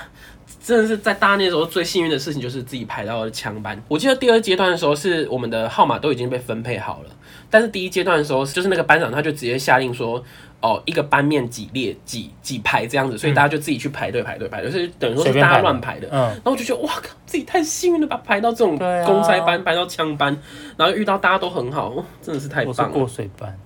[0.64, 3.80] 真的是在大那时候最幸运的事情就是自己排到了枪班。
[3.90, 7.10] 我记得第二阶段的时候是我们的号码都已经被分配好了，
[7.50, 10.24] 但是第一阶段的时候就是那个班长他就直接下令说，
[10.62, 16.08] 哦，一个班面几列几几排这样子，所以大家就自己去排队排队排队，就是等于说是大家乱排的。
[16.10, 20.38] 嗯，然后我就觉得哇靠，自己太幸运了吧，排到这种公差班，排到枪班，
[20.78, 22.98] 然后遇到大家都很好，真的是太棒了。
[22.98, 23.60] 过水班，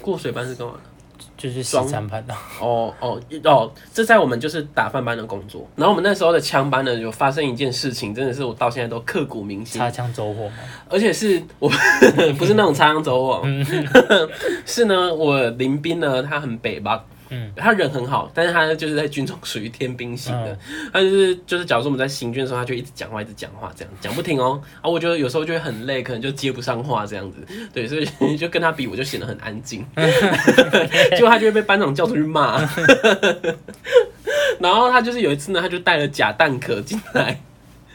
[0.00, 0.72] 过水班是干嘛？
[1.36, 2.34] 就是洗装餐班的。
[2.60, 5.66] 哦哦哦，这在我们就是打饭班的工作。
[5.76, 9.90] 然后我们那时候的枪班呢，有发生一件事情，真的是我到现在都刻骨铭心擦。
[9.90, 10.54] 枪走火嘛，
[10.88, 11.68] 而且是我
[12.38, 13.42] 不是那种擦枪走火，
[14.64, 17.04] 是呢，我林斌呢，他很北吧。
[17.30, 17.50] 嗯。
[17.56, 20.58] 他人很好，但是他就是在军中属于天兵型的，
[20.92, 23.94] 他就是就是，假如说我们在行军的时候，他就一直讲话，一直讲话，这样。
[24.00, 24.60] 讲不停哦。
[24.80, 27.38] 啊，我觉得有时候就会很累，可能就接不上话这样子，
[27.72, 29.84] 对，所以 就跟他比，我就显得很安静，
[31.16, 32.60] 结果他就会被班长叫出去骂。
[34.58, 37.40] 然后他就是有一次呢，他就带了假蛋壳进来，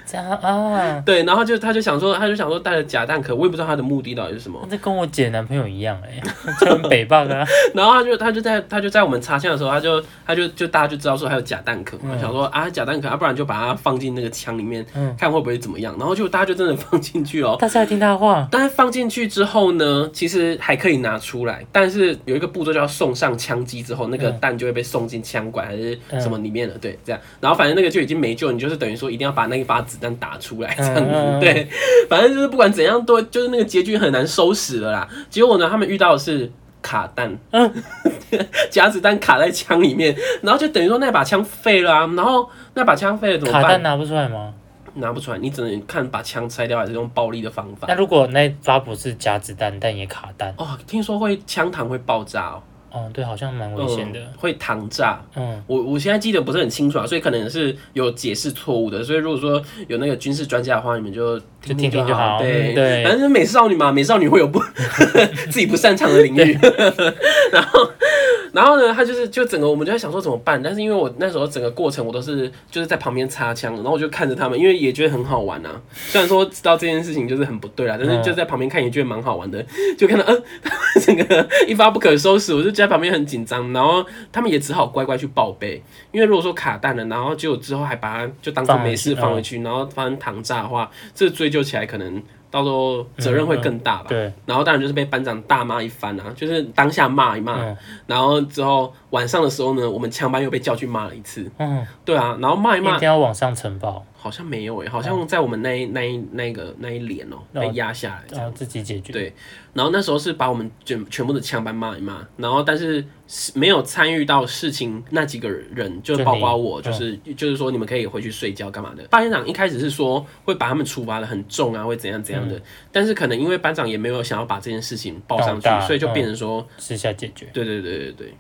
[0.06, 4.66] 这样啊，对，然后就他就想说，他就想说带了假蛋壳，我也不知道他的目的到底是什么。
[4.70, 6.22] 这跟我姐男朋友一样哎，
[6.60, 7.46] 就很北棒啊。
[7.74, 15.96] 然后他就他就在他就在我们插枪的时候，他就他就就大家就知道说还有假蛋壳嘛，嗯想说啊假蛋壳，啊不然就把它放进那个枪里面，嗯看会不会怎么样。
[15.98, 17.58] 然后就大家就真的放进去哦。
[17.60, 27.22] 大家要听他的话，但是放进去之后呢，其实还可以拿出来，但是有一个步骤叫送上枪机之后，那个嗯弹就会被送进枪管还是什么里面了，对，这样。
[27.40, 31.68] 然后反正那个就已经没救，你就是等于说一定要把那一把子弹打出来，这样子，对。
[32.10, 35.08] 反正就是不管怎样都就是那个结局很难收拾了啦。
[35.30, 37.74] 结果呢，他们遇到的是卡弹，嗯
[38.70, 42.00] 夹子弹卡在枪里面，然后就等于说那把枪废了啊。
[42.16, 43.62] 然后那把枪废了怎么办？
[43.62, 44.54] 卡弹拿不出来吗？
[44.98, 47.96] 拿不出来，你只能看把枪拆掉，还是用暴力的方法那。
[47.96, 52.64] 如果那发不是夹子弹，但也卡弹，哦，听说会枪膛会爆炸哦，
[52.96, 54.28] 哦，对，好像蛮危险的嗯。
[54.38, 55.22] 会糖炸。
[55.36, 59.04] 嗯，我我现在记得不是很清楚啊，所以可能是有解释错误的。
[59.04, 64.60] 所以如果说有那个军事专家的话，你们就就听听就好对、嗯对反正是美少女嘛，美少女会有不
[65.52, 66.58] 自己不擅长的领域。
[67.52, 67.92] 然后
[68.54, 75.82] 然后呢，他就是就整个我们就在想说怎么办，但是因为我那时候整个过程我都是就是在旁边擦枪，然后我就看着他们，因为也觉得很好玩啊。
[75.94, 79.64] 虽然说知道这件事情就是很不对啦，但是就在旁边看也觉得蛮好玩的，
[79.98, 92.22] 就看到嗯、呃，整个一发不可收拾，我就在旁边很紧张，然后他们也只好乖乖去报备，因为如果说卡弹了，然后结果之后还把它就当做没事放回去，然后发生糖炸的话，这追究起来可能
[92.56, 94.06] 到时候责任会更大吧。
[94.08, 97.76] 对，然后当然就是被班长大骂一番啊，就是当下骂一骂，嗯。
[98.08, 107.62] 然后之后晚上的时候呢，我们枪班又被叫去骂了一次，嗯，对啊，然后骂一骂一定要往上呈报，好像没有诶、好像在我们那一那一那一个那一连哦、哦。
[107.62, 108.44] 被压下来这样。
[108.44, 109.14] 然后自己解决。
[109.14, 109.32] 对
[109.72, 119.04] 然后那时候是把我们全全部的枪班骂一骂，然后但是是没有参与到事情那几个人，就就包括你我，就是就是说你们可以回去睡觉干嘛的。
[119.10, 122.60] 班长一开始是说会把他们处罚的很重啊，会怎样怎样的，
[122.92, 128.34] 但是可能因为班长也没有想要把这件事情报上去所以就变成说，私下解决，对对对对对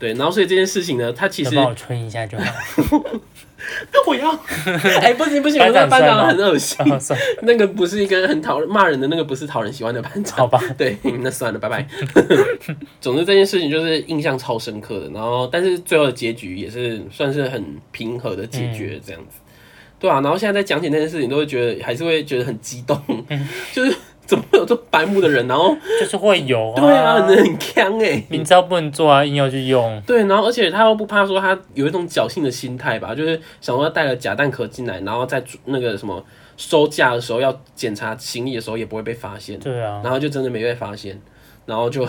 [0.00, 2.44] 对，然后所以这件事情呢，他其实能帮我吹一下就好。
[4.06, 4.30] 我要，
[5.02, 6.78] 哎、不行不行，我那个班长很恶心，
[7.42, 10.38] 那个不是一个很讨人骂人的那个，不是讨人喜欢的班长。
[10.38, 11.86] 好吧，对，那算了，拜拜。
[13.00, 19.36] 总之这件事情就是印象超深刻的，然后但是最后的结局也是算是很平和的解决这样子，
[20.00, 22.98] 对啊，然后现在在讲起那件事情，都会觉得还是会觉得很激动，
[23.72, 23.94] 就是
[24.30, 26.80] 怎么会有这白目的人，然后就是会有啊。
[26.80, 30.00] 对啊，人很强哎、明知道不能做啊，硬要去用。
[30.06, 36.24] 对，然后而且他又不怕说他有一种侥幸的心态吧，就是想说带了假蛋壳进来，然后在那个什么
[36.56, 41.20] 收假的时候要检查行李的时候也不会被发现，对啊，然后就真的没被发现，
[41.70, 42.04] 然后就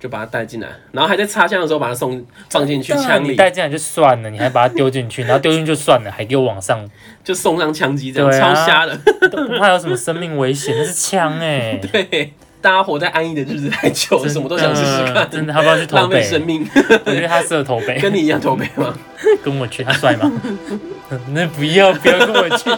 [0.00, 6.84] 就把他带进来，然后还在插枪的时候把他送放进去枪里，你带进来就算了，你还把它丢进去，然后丢进去就算了，还给我往上，
[7.22, 8.98] 就送上枪机这样，超瞎的。
[9.30, 16.02] 都不怕有什么生命危险，那是枪哎、 对，大家活在安逸的日子太久了，什么都想试试看，真的，他不要去投北？
[16.02, 16.68] 浪费生命，
[17.04, 18.92] 我觉得他适合投北，跟你一样投北吗？
[19.44, 20.28] 跟我去，他帅吗？
[21.28, 22.70] 那不要不要跟我去。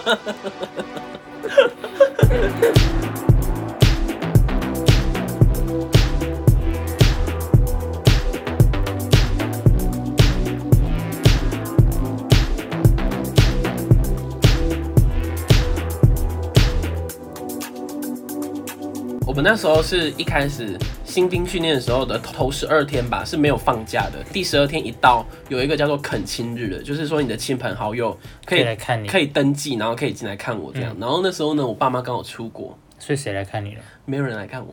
[19.37, 24.25] 们那时候是一开始新兵训练的时候的头十二天吧，是没有放假的。
[24.33, 30.97] 第十二天一到，有一个叫做恳亲日的，就是说你的亲朋好友可以来看你，可以登记，然后可以进来看我这样。
[30.99, 33.83] 然后那时候呢，我爸妈刚好出国，所以谁来看你了？
[34.07, 34.73] 没有人来看我，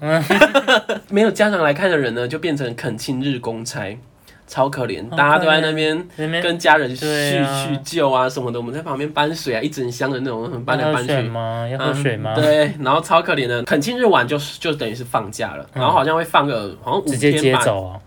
[1.12, 4.00] 没有家长来看的人呢，就变成恳亲日公差。
[4.48, 6.06] 超可怜，大家都在那边
[6.42, 11.14] 跟家人叙叙旧啊什么的，我们在旁边搬水啊，一整箱的那种搬来搬去。
[11.14, 11.68] 水吗？
[11.68, 12.34] 要喝水吗？
[12.36, 12.42] 嗯？
[12.42, 18.00] 对，然后超可怜的，肯亲日晚就就等于是放假了，然后好像会放个好像五直接天吧，接走啊！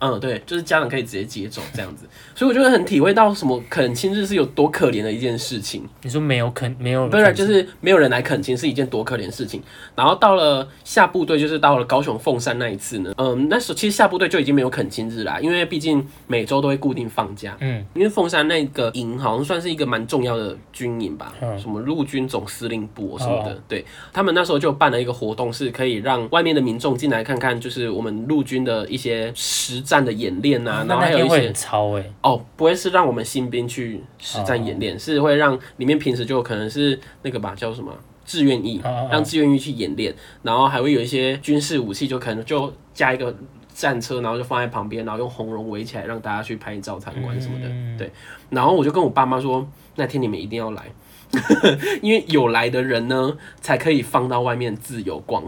[0.00, 5.86] 嗯，对，就是家长可以直接接走这样子，所以我就会很体会到什么恳亲日是有多可怜的一件事情。
[6.02, 9.62] 你说没有肯没有不是，就是没有人来恳亲是一件多可怜的事情。
[9.94, 17.56] 然后到了下部队，就是到了高雄凤山那一次呢，嗯，那时候其实下部队就已经没有恳亲日啦，因为毕竟每周都会固定放假。
[17.60, 37.92] 嗯，因为凤山那个营好像算是一个蛮重要的军营吧，嗯什么陆军总司令部什么的，哦对他们那时候就办了一个活动，是可以让外面的民众进来看看，就是我们陆军的一些实战的演练啊，然后还有一些超哎，哦，不会是让我们新兵去实战演练，是会让里面平时就可能是那个吧，叫什么
[38.24, 43.34] 志愿役，哦哦哦让志愿役去演练，然后还会有一些军事武器，就可能就加一个
[43.74, 47.66] 战车，然后就放在旁边，然后用红绒围起来，让大家去拍照参观什么的。
[47.68, 48.12] 嗯对，
[48.50, 50.84] 然后我就跟我爸妈说，那天你们一定要来。
[52.02, 55.44] 因为有来的人呢，才可以放到外面自由逛。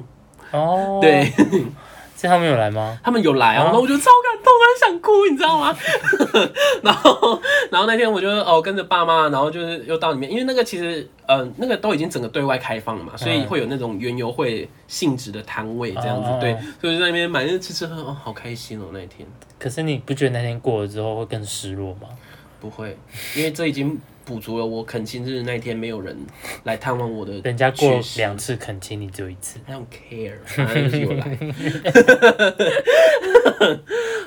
[0.52, 1.32] 哦，对，
[2.22, 2.96] 这他们有来吗？
[3.02, 5.76] 他们有来哦，哦然后我就超感动，我很想哭，你知道吗？
[6.82, 19.26] 然后，然后那天我就哦跟着爸妈，然后就是又到里面，因为那个其实呃那个都已经整个对外开放了嘛，所以嗯会有那种园游会性质的摊位这样子，哦对，所以就在那边买那吃吃喝喝，哦，好开心哦那一天。
[19.58, 22.08] 可是你不觉得那天过了之后会更失落吗？
[22.60, 22.96] 不会，
[23.34, 26.16] 因为这已经补足了我恳亲日那一天没有人
[26.64, 29.58] 来探望我的人家过两次恳亲，你只有一次。
[29.66, 31.38] I don't care，反正就是有来。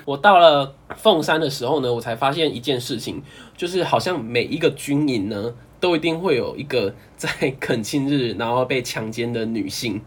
[0.05, 3.23] 我到了凤山的时候呢，我才发现一件事情，
[3.57, 7.29] 就是好像每一个军营呢，都一定会有一个在
[7.59, 10.01] 恳亲日然后被强奸的女性。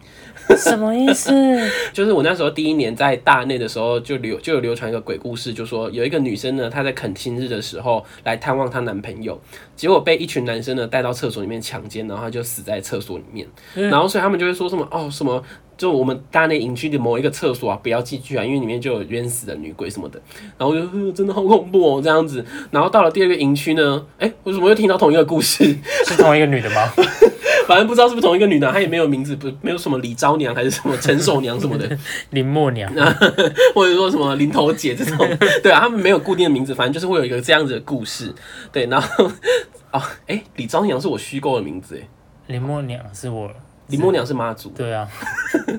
[0.56, 1.30] 什么意思？
[1.92, 9.40] 就是我那时候第一年在大内的时候，就流就有流传一个鬼故事，就说有一个女生呢，她在恳亲日的时候来探望她男朋友，
[9.76, 13.46] 结果被一群男生呢带到厕所里面强奸，然后她就死在厕所里面。
[13.74, 15.42] 嗯然后所以他们就会说什么哦什么，
[15.78, 20.20] 就我们大内营区的某一个厕所啊，不要进去啊，因为里面就有冤死的女鬼什么的。
[20.58, 22.44] 然后我就、呃、真的好恐怖哦这样子。
[22.72, 25.64] 然后到了第二个营区呢，哎，为什么又听到同一个故事？
[26.04, 26.92] 是同一个女的吗？
[27.68, 31.96] 反正不知道是不是同一个女的，她也没有名字，不没有什么李昭娘还是什么陈守娘什么的。
[32.30, 32.92] 林默娘。
[33.74, 35.16] 或者说什么林头姐这种，
[35.62, 38.34] 对啊，他们没有固定的名字，反正就是会有一个这样子的故事，
[38.72, 39.30] 对，然后
[39.92, 42.08] 哦，哎、李昭娘是我虚构的名字，哎，
[42.46, 43.50] 林默娘是我。
[43.88, 45.08] 李默娘是妈祖，对啊，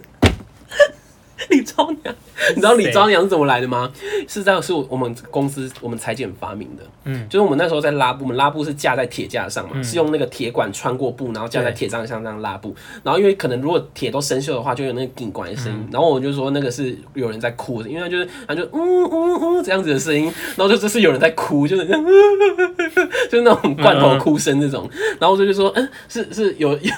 [1.50, 2.16] 李超娘，
[2.56, 3.92] 你知道李昭娘是怎么来的吗？
[4.28, 20.26] 是在是我们公司我们裁剪发明的，嗯，就是我们那时候在拉布，我们拉布是架在铁架上嘛，是用那个铁管穿过布，然后架在铁架上这样拉布，然后因为可能如果铁都生锈的话，就有那个顶管的声音，然后我就说那个是有人在哭，因为他就是他就嗯嗯嗯这样子的声音，
[20.56, 21.86] 然后就这是有人在哭，就是
[23.30, 26.92] 就是那种罐头哭声这种，然后我就就说嗯是是有有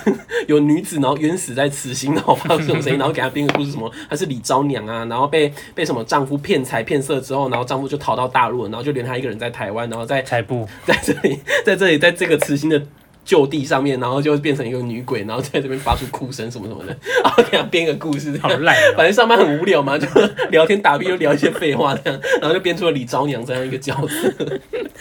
[0.47, 10.67] 有女子然后冤死在慈心，然后发出这种声音，然后给他编个故事什么，她是李昭娘啊，然后被被什么丈夫骗财骗色之后，然后丈夫就逃到大陆，然后就连她一个人在台湾，然后在才不。
[10.85, 12.81] 在这里，在这里，在这个慈心的
[13.23, 19.07] 就地上面，然后就变成一个女鬼，然后在这边发出哭声什么什么的，然后给他编个故事，好烂反哦！
[19.07, 20.07] 正上班很无聊嘛，就
[20.49, 24.33] 聊天打屁，就聊一些废话这样，然后就编出了李昭娘这样一个角色。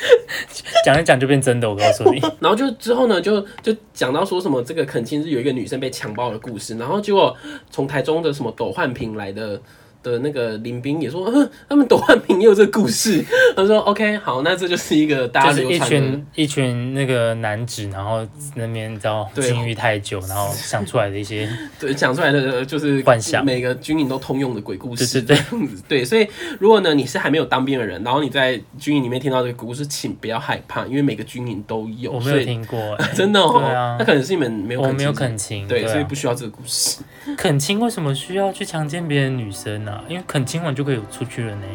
[0.85, 2.21] 讲一讲就变真的，我告诉你。
[2.40, 7.37] 然后就之后呢，就就讲到说什么这个肯亲是有一个女生被强暴的故事，然后结果
[7.71, 9.61] 从台中的什么斗焕平来的。
[10.02, 13.24] 的那个林兵也说，嗯，他们斗焕平也有这个故事。
[13.56, 21.48] 他说，OK，好，那这就是一个大就是一家流传的群一群那个男子，然后那边你知道对禁欲太久，然后想出来的一些
[21.80, 23.44] 对，讲出来的就是幻想。
[23.44, 25.82] 每个军营都通用的鬼故事，对对这样子。
[25.88, 33.96] 对，所以如果呢你是还没有当兵的人，然后你在军营里面听到这个故事，请不要害怕，因为每个军营都有，我没有听过、欸， 真的哦，对啊。
[33.98, 36.06] 那可能是你们没有我没有恳恳亲，对，所以啊。
[36.10, 36.98] 不需要这个故事。
[37.36, 39.89] 恳亲为什么需要去强奸别人女生呢、啊？
[40.09, 41.66] 因为可能今晚就可以出去了呢，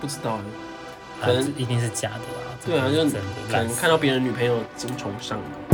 [0.00, 0.38] 不知道。
[1.18, 3.16] 可能这一定是假的啦，对啊，就是
[3.50, 5.65] 可能看到别人女朋友精虫上脑。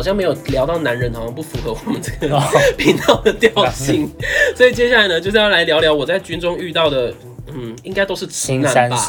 [0.00, 2.42] 好像没有聊到男人，好像不符合我们这个哦
[2.78, 4.10] 频道的调性，
[4.56, 7.12] 所以接下来呢，就是要来聊聊我在军中遇到的
[7.52, 9.06] 嗯，应该都是直男吧。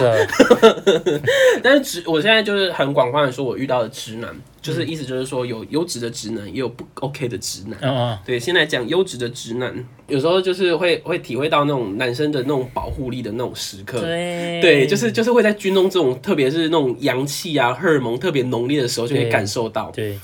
[1.63, 7.79] 但是直，我现在就是很广泛的说，我遇到的直男，嗯就是意思就是说，有优质的直男，也有不 OK 的直男。
[7.81, 9.73] 嗯嗯，对，现在讲优质的直男，
[10.07, 13.99] 有时候就是会会体会到那种男生的那种保护力的那种时刻。
[14.01, 19.89] 对对，就是就是会在军中这种，特别是那种阳气啊、荷尔蒙特别浓烈的时候，就可以感受到。
[19.95, 20.19] 对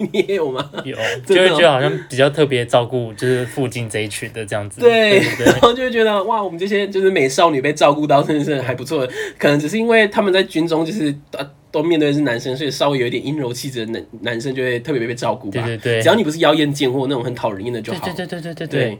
[0.00, 0.70] 你也有吗？
[0.84, 0.96] 有，
[1.26, 4.80] 就会就好像比较特别照顾，就是附近这一群的这样子。
[4.80, 9.06] 对，然后就会觉得哇，我们这些就是美少女被照顾到真的是还不错。
[9.38, 11.38] 可能只是因为他们在军中就是都
[11.70, 15.62] 都面对的是男生，所以稍微有一点阴柔气质的男男生就会特别被照顾吧。
[15.64, 18.04] 对对对，只要你不是妖艳贱货那种很讨人厌的就好。
[18.06, 18.98] 对对对对对对。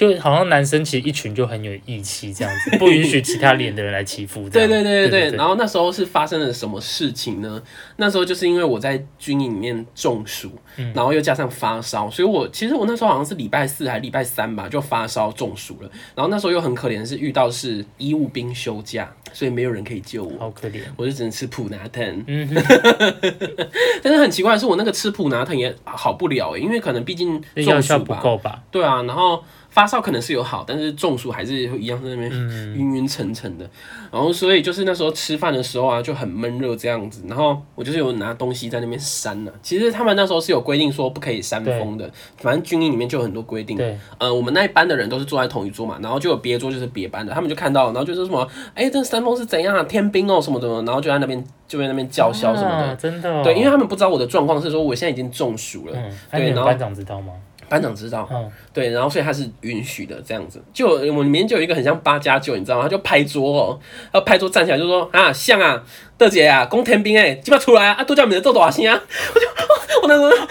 [0.00, 4.44] 就好像男生其实一群就很有义气这样子， 不允许其他脸的人来欺负。
[4.48, 7.62] 这对样对对对对然后那时候是发生了什么事情呢？
[7.96, 15.90] 那时候就是因为我在军营里面中暑，嗯然后又加上发烧，所以我其实我那时候好像是礼拜四还礼拜三吧，就发烧中暑了。
[16.14, 20.38] 然后那时候又很可怜，是遇到是医务兵休假，所以没有人可以救我。
[20.38, 20.80] 好可怜。
[20.96, 22.48] 我就只能吃普拿疼，嗯
[24.02, 28.62] 但是很奇怪的是，我那个吃普拿疼也好不了、欸，因为可能毕竟这药效不中暑吧，够吧？
[28.70, 33.68] 对啊，然后发烧可能是有好，但是中暑还是一样在那边嗯晕晕沉沉的。
[34.12, 37.22] 然后所以就是那时候吃饭的时候啊，就很闷热这样子。
[37.28, 43.76] 然后我就是有拿东西在那边扇呢、其实他们那时候是有规定说不可以扇风的，反正军营里面就有很多规定。
[43.76, 52.86] 对，呃，我们那一班的人都是坐在同一桌嘛，然后就有别桌就是别班的，他们就看到，然后就说什么，哎、这扇风是怎样啊，天兵哦什么什么，然后就在那边就在那边叫嚣什么的。
[52.88, 53.42] 啊真的哦。
[53.44, 57.32] 对，因为他们不知道我的状况是说我现在已经中暑了，嗯，对然后班长知道吗？
[57.70, 60.60] 班长知道，嗯，对，然后所以他是允许的这样子。
[60.72, 62.82] 就我里面就有一个很像八加九，你知道吗？
[62.82, 63.78] 他就拍桌哦，
[64.12, 65.80] 他拍桌站起来就说啊像啊，
[66.18, 69.00] 德姐啊，攻天兵哎，鸡巴出来啊，啊都叫你们做多少星啊？
[69.32, 69.46] 我就
[70.02, 70.46] 我那时候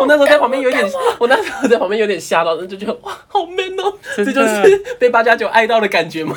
[0.00, 0.88] 我那时候在旁边有点，
[1.18, 6.36] 我那时候在旁边有点吓到，就觉得哇好 man 哦，这就是被八加九爱到的感觉吗？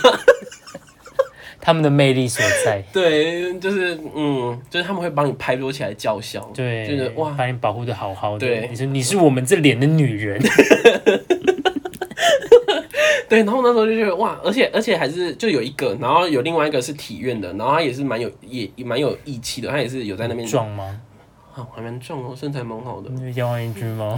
[1.65, 2.79] 他们的魅力所在。
[2.93, 8.45] 对，就是嗯，就是他们会帮你拍桌起来叫嚣，对，就是哇，把你保护的好好的。
[8.45, 10.39] 对你说你是我们这脸的女人。
[13.27, 21.01] 对，然后那时候就觉得哇，而且而且还是就有一个，然后有另外一个是体院的，然后他也是蛮有也也蛮有义气的，他也是有在那边壮吗？
[21.55, 24.17] 啊，还蛮壮哦，身材蛮好的，你 有要一句吗？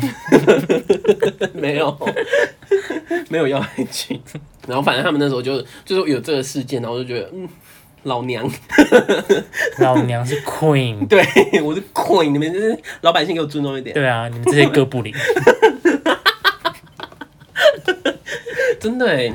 [1.53, 1.95] 没有
[3.29, 4.19] 没有要爱情，
[4.67, 7.47] 然后反正他们那时候就就是有这个事件，然后我就觉得嗯，
[8.03, 8.49] 老娘
[9.79, 11.07] 老娘是 queen。
[11.07, 11.23] 对
[11.61, 15.13] 我是 queen，你们就是老百姓给我尊重一点，对啊，你们这些哥布林。
[18.79, 19.31] 真的哎，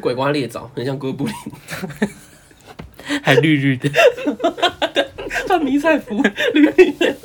[0.00, 1.34] 鬼瓜裂枣，很像哥布林，
[3.22, 3.90] 还绿绿的。
[5.46, 6.20] 穿迷彩服，
[6.54, 7.16] 绿绿的，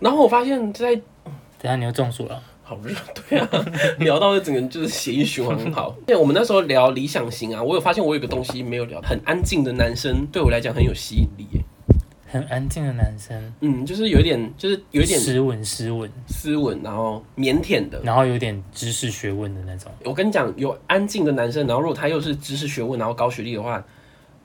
[0.00, 2.40] 然后我发现在等下你又中暑了。
[2.62, 2.94] 好热，
[3.28, 3.48] 对啊，
[3.98, 5.94] 聊到整个就是血液循环很好。
[6.06, 11.60] 对，我们那时候聊理想型啊，我有发现我有个东西没有聊，很安静的男生对我来讲很有吸引力耶。
[12.28, 18.00] 很安静的男生，嗯，就是有一点，就是有一点斯文斯文，斯文，然后腼腆的。
[18.02, 19.92] 然后有点知识学问的那种。
[20.04, 23.84] 我跟你讲，有安静的男生，然后如果他又是知识学问，然后高学历的话，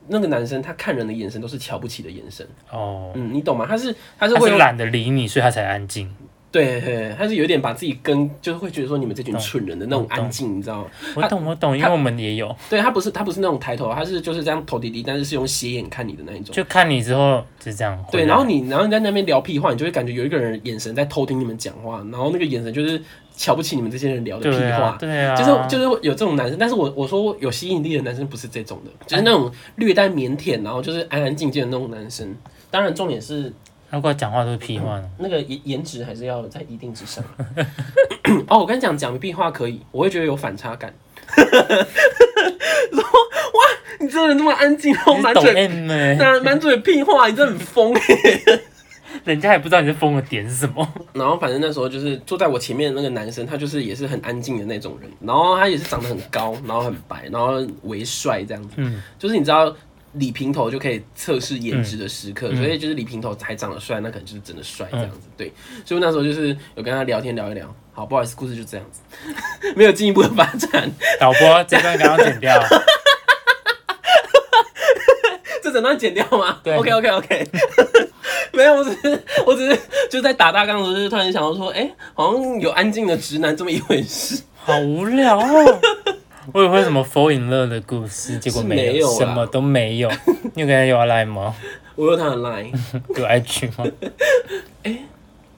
[0.09, 2.47] 那个男生他看人的眼神都是瞧不起的眼神。
[2.71, 3.65] 哦，嗯，你懂吗？
[3.67, 6.13] 他是他是会懒得理你，所以他才安静。
[6.51, 10.89] 对，对他是有点把自己跟就是会觉得说你们这群蠢人的那种安静，你知道吗？
[11.15, 16.55] 我懂，我懂，因为我们也有，对他不是他不是那种抬头，他是就是这样头低低，但是是用斜眼看你的那一种。
[16.55, 23.01] 就看你之后就这样对，然后你然后你在那边聊屁话，你就会感觉有一个人眼神在偷听你们讲话，然后那个眼神就是
[23.35, 26.57] 瞧不起你们这些人聊的屁话，，对啊，就是就是有这种男生。
[26.57, 32.33] 但是我我说有吸引力的男生不是这种的，就是那种略带腼腆，然后就是安安静静的那种男生。
[32.69, 33.51] 当然，重点是
[33.89, 35.09] 他过来讲话都是屁话呢。
[35.17, 37.23] 那个颜颜值还是要在一定之上。
[38.47, 40.93] 哦，我跟你讲，讲屁话可以，我会觉得有反差感。
[41.35, 43.63] 说哇，
[43.99, 48.61] 你这个人这么安静，然后满嘴呢， 满满嘴屁话，你真的很疯欸
[49.23, 50.88] 人家也不知道你是疯的点是什么。
[51.13, 59.73] 然后反正那时候就是坐在我前面的那个男生，他就是也是很安静的那种人，然后他也是长得很高，然后很白，然后为帅这样子，嗯，就是你知道
[60.13, 65.51] 理平头就可以测试颜值的时刻，嗯所以就是理平头还长得帅，那可能就是真的帅这样子，对，
[65.85, 69.01] 所以那时候就是有跟他聊天聊一聊，好，不好意思，故事就这样子，
[69.75, 72.59] 没有进一步的发展，导播这段刚刚剪掉。
[75.61, 76.59] 这整段剪掉吗？
[76.63, 77.47] 对，OK OK OK，
[78.53, 79.77] 没有，我只是我只是
[80.09, 84.41] 就在打大纲的时候，就是突然想到说，哎、好像有安静的直男这么一回事。
[84.55, 85.79] 好无聊哦。
[86.53, 90.09] 我以为什么 fall in love 的故事，结果是没没有什么都没有。
[90.55, 91.55] 你有跟他有 line 吗？
[91.95, 92.71] 我有他的 line，
[93.15, 93.91] 有 IG 吗？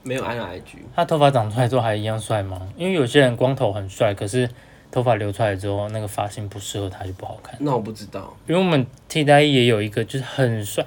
[0.02, 0.78] 没有 I 的 IG。
[0.96, 2.62] 他头发长出来之后还一样帅吗？
[2.78, 4.50] 因为有些人光头很帅，可是
[4.90, 7.56] 头发留出来之后，那个发型不适合他就不好看。
[7.60, 10.84] 那我不知道，因为我们替代役也有一个就是很帅，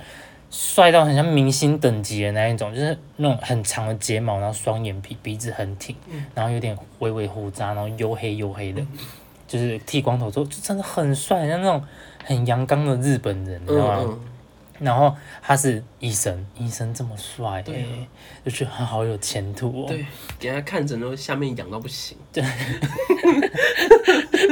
[0.51, 5.95] 帅到很像明星等级的那一种，就是那种很长的睫毛，然后双眼皮，鼻子很挺，
[6.35, 8.83] 然后有点微微胡渣，然后黝黑黝黑的，
[9.53, 11.85] 就是剃光头之后就真的很帅，像那种
[12.25, 13.99] 很阳刚的日本人，你知道吗？
[14.03, 14.21] 嗯
[14.79, 17.87] 然后他是医生，医生这么帅、对
[18.45, 19.85] 就觉得他好有前途哦。
[19.87, 20.05] 对，
[20.41, 22.19] 给他看诊都下面痒到不行。
[22.33, 22.43] 对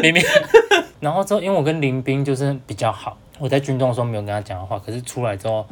[0.00, 0.22] 明明。
[1.00, 5.66] 然后之后，因为我跟林斌就是比较好，我在军中的时候没有跟他讲话，可是出来之后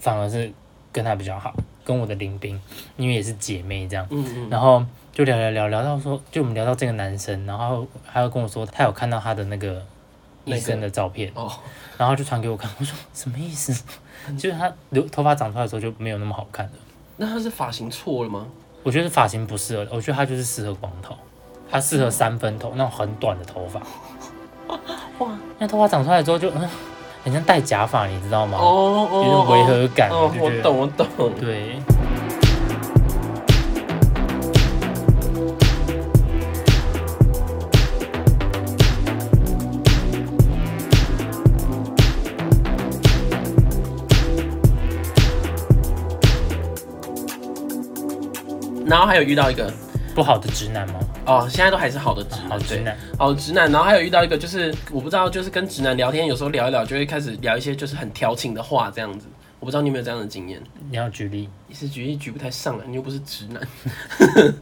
[0.00, 0.52] 反而是
[0.90, 1.54] 跟他比较好，
[1.84, 2.60] 跟我的林斌，
[2.96, 4.04] 因为也是姐妹这样。
[4.10, 4.84] 嗯嗯，然后
[5.14, 9.80] 就聊聊聊聊到说，就我们聊到这个男生，然后他又跟我说他有看到他的那个
[10.44, 11.48] 医生的照片，哦，
[11.96, 13.72] 然后就传给我看，我说什么意思？
[14.36, 16.72] 就是他留头发长出来的时候就没有那么好看了。
[17.16, 18.44] 那他是发型错了吗？
[18.82, 21.14] 我觉得发型不适合，我觉得他就是适合光头，
[21.70, 23.80] 他适合三分头那种很短的头发。
[25.18, 26.68] 哇，那头发长出来之后就嗯，
[27.22, 28.58] 很像戴假发，你知道吗？
[28.58, 31.32] 哦哦，有点违和感，哦，我懂我懂。
[31.40, 31.76] 对。
[48.94, 49.68] 然后还有遇到一个
[50.14, 51.00] 不好的直男吗？
[51.26, 53.68] 哦，现在都还是好的直男，好直男，好直男。
[53.72, 59.26] 然后还有遇到一个就是我不知道，就是跟直男聊天，有时候聊一聊就会开始聊一些就是很调情的话这样子。
[59.58, 63.60] 我不知道你有没有这样的经验，你要举例，你是举例举不太上来，你又不是直男，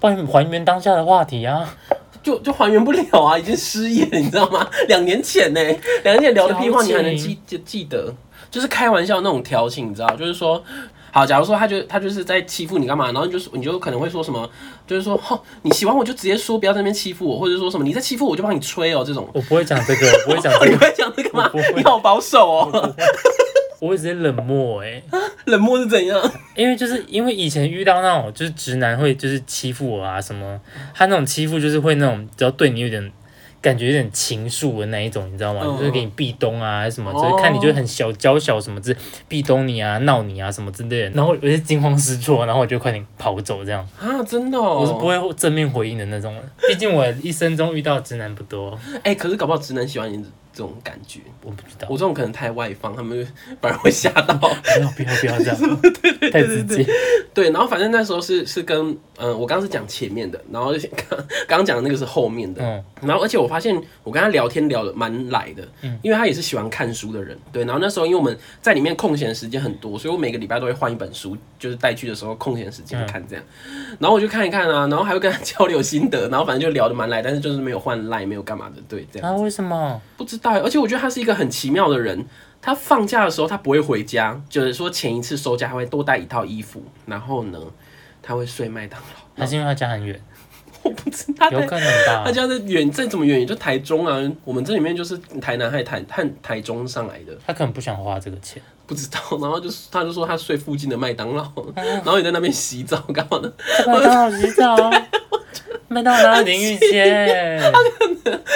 [0.00, 1.68] 帮你还原当下的话题啊。
[2.24, 4.66] 就就还原不了啊，已经失业了，你知道吗？
[4.88, 5.60] 两年前呢，
[6.04, 8.14] 两年前聊的屁话你还能记记记得，
[8.50, 10.64] 就是开玩笑那种调情，你知道，就是说。
[11.14, 14.48] 好，假如说他就他就是在欺负你干嘛，然后你就你就可能会说什么，
[14.86, 19.28] 就是说，吼，你喜欢我就直接说，不要在那边欺负我，或者说什么你在欺负我，就帮你吹哦，这种。
[19.34, 21.58] 我不会讲这个，我不会讲哦，这个， 你会讲这个吗我不？
[21.58, 22.94] 会你好保守哦，
[23.78, 25.02] 我会直接冷漠哎、
[25.44, 26.18] 冷漠是怎样？
[26.56, 30.58] 因为就是因为以前遇到那种就是直男会就是欺负我啊什么，
[30.94, 33.12] 他那种欺负就是会那种只要对你有点
[33.62, 35.60] 感觉有点情愫的那一种，你知道吗？
[35.64, 38.94] 嗯就是给你壁咚啊还是什么，哦就是看你就很小娇小什么之
[39.28, 50.22] 壁咚你啊闹你啊什么之类的，然后我就惊慌失措，然后我就快点跑走这样，啊，真的哦，我是不会正面回应的那种人，毕竟我一生中遇到的直男不多，哎、可是搞不好直男喜欢你
[50.52, 51.88] 这种感觉，我不知道。
[51.90, 53.26] 我，这种可能太外放，他们
[53.60, 54.34] 反而会吓到。
[54.34, 54.46] 不
[54.80, 55.80] 要不要不要这样，
[56.30, 56.86] 太直接，
[57.32, 62.84] 对，然后反正那时候是是跟嗯、我刚刚是讲前面的，然后就刚刚刚讲的那个是后面的，嗯。
[63.02, 65.96] 然后而且我发现我跟他聊天聊的蛮来的，嗯。
[66.02, 73.44] 因为他也是喜欢看书的人，对，然后那时候因为我们在里面空闲时间很多，所以我每个礼拜都会换一本书，就是带去的时候空闲时间看这样，
[74.00, 80.00] 然后我就看一看啊，然后还会跟他交流心得， 然后反正就聊的蛮来，但是就是没有换赖，没有干嘛的，对，这样啊为什么？
[80.16, 82.26] 不知而且我觉得他是一个很奇妙的人。
[82.64, 87.58] 他放假的时候，他不会回家，就是说前一次收假他会多带一套衣服，然后呢，
[88.22, 89.06] 他会睡麦当劳。
[89.36, 90.22] 还是因为他家很远，
[90.84, 92.30] 我不知道有可能吧他？
[92.30, 94.16] 家在远，再怎么远也就台中啊。
[94.44, 98.62] 我们这里面就是台南还台和台中上来的，他可能不想花这个钱。
[98.86, 99.18] 不知道。
[99.40, 103.52] 然后就是他就说他睡附近的麦当劳，然后你在那边洗澡干嘛的？
[103.76, 104.76] 在麦当劳洗澡，
[105.88, 107.60] 麦当劳淋浴间？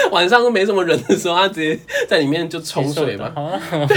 [0.11, 3.31] 晚上都没什么人的时候，他直接在里面就冲水吧。
[3.35, 3.59] 啊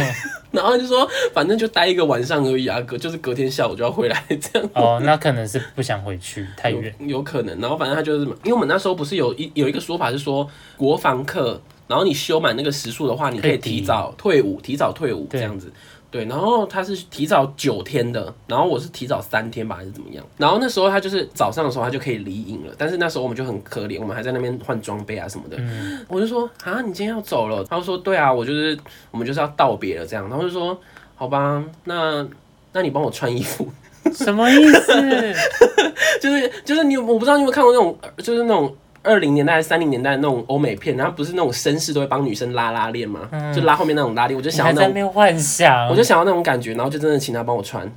[0.52, 4.68] 然后就说反正就待一个晚上而已啊，隔就是隔天下午就要回来这样。
[4.74, 6.92] 哦，那可能是不想回去，太远。
[6.98, 7.60] 有有可能。
[7.60, 10.44] 然后反正他就是，因为我们那时候不是有一有一个说法是说，
[10.76, 15.72] 国防课，然后你修满那个时数的话，你可以提早退伍，提早退伍这样子。
[16.10, 20.24] 对，然后他是提早九天的，然后我是提早三天吧，还是怎么样？
[20.36, 25.56] 然后那时候他就是早上的时候他就可以离营了，但是那时候我们就很可怜，我们还在那边换装备啊什么的。
[25.60, 27.62] 嗯，我就说啊，你今天要走了？
[27.64, 28.76] 他就说对啊，我就是
[29.10, 30.28] 我们就是要道别了这样。
[30.28, 30.76] 然后就说
[31.14, 32.26] 好吧，那
[32.72, 33.68] 那你帮我穿衣服。
[34.12, 34.92] 什么意思？
[36.20, 45.88] 就是就是你有我不知道你有没有看过那种就是那种二零年代、三零年代那种欧美片，然后不是那种绅士都会帮女生拉拉链嘛，就拉后面那种拉链，我就想要那种，幻想？
[45.88, 47.90] 我就想要那种感觉，然后就真的请他帮我穿。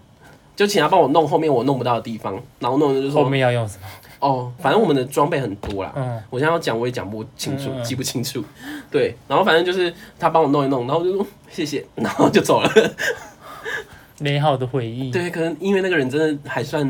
[0.55, 3.87] 就请他帮我弄后面我弄不到的地方，然后弄就后说面要用什么？
[4.19, 8.43] 哦，反正我们的装备很多啦，嗯，我现在要讲我也讲不清楚，记不清楚。
[8.91, 12.71] 对，然后反正就是他帮我弄一弄，然后我就说谢谢，然后就走了。
[14.19, 15.09] 美好的回忆。
[15.09, 16.87] 对，可能因为那个人真的还算，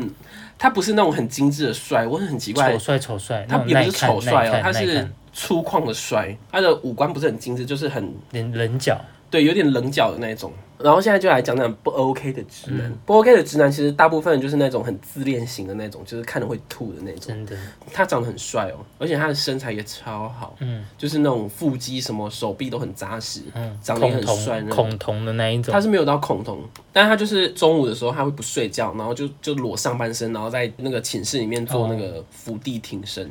[0.64, 8.98] 他不是那种很精致的帅，我很奇怪丑，帅丑帅，他也不是丑帅哦，他是粗犷的帅，他的五官不是很精致，就是很棱棱角，
[9.34, 10.52] 对，有点棱角的那一种。
[10.76, 17.28] 然后现在就来讲讲不 OK 的直男，嗯不 OK 的直男其实大部分就是那种很自恋型的那种，就是看了会吐的那种。
[17.28, 17.56] 真的，
[17.92, 24.76] 他长得很帅哦，而且他的身材也超好，嗯就是那种腹肌什么手臂都很扎实，嗯，长得也很帅那种。
[24.76, 26.60] 同恐同的那一种他，是没有到恐同，
[26.92, 33.30] 但他就是中午的时候他会不睡觉，然后就就裸上半身，然后在那个寝室里面做那个伏地挺身，哦，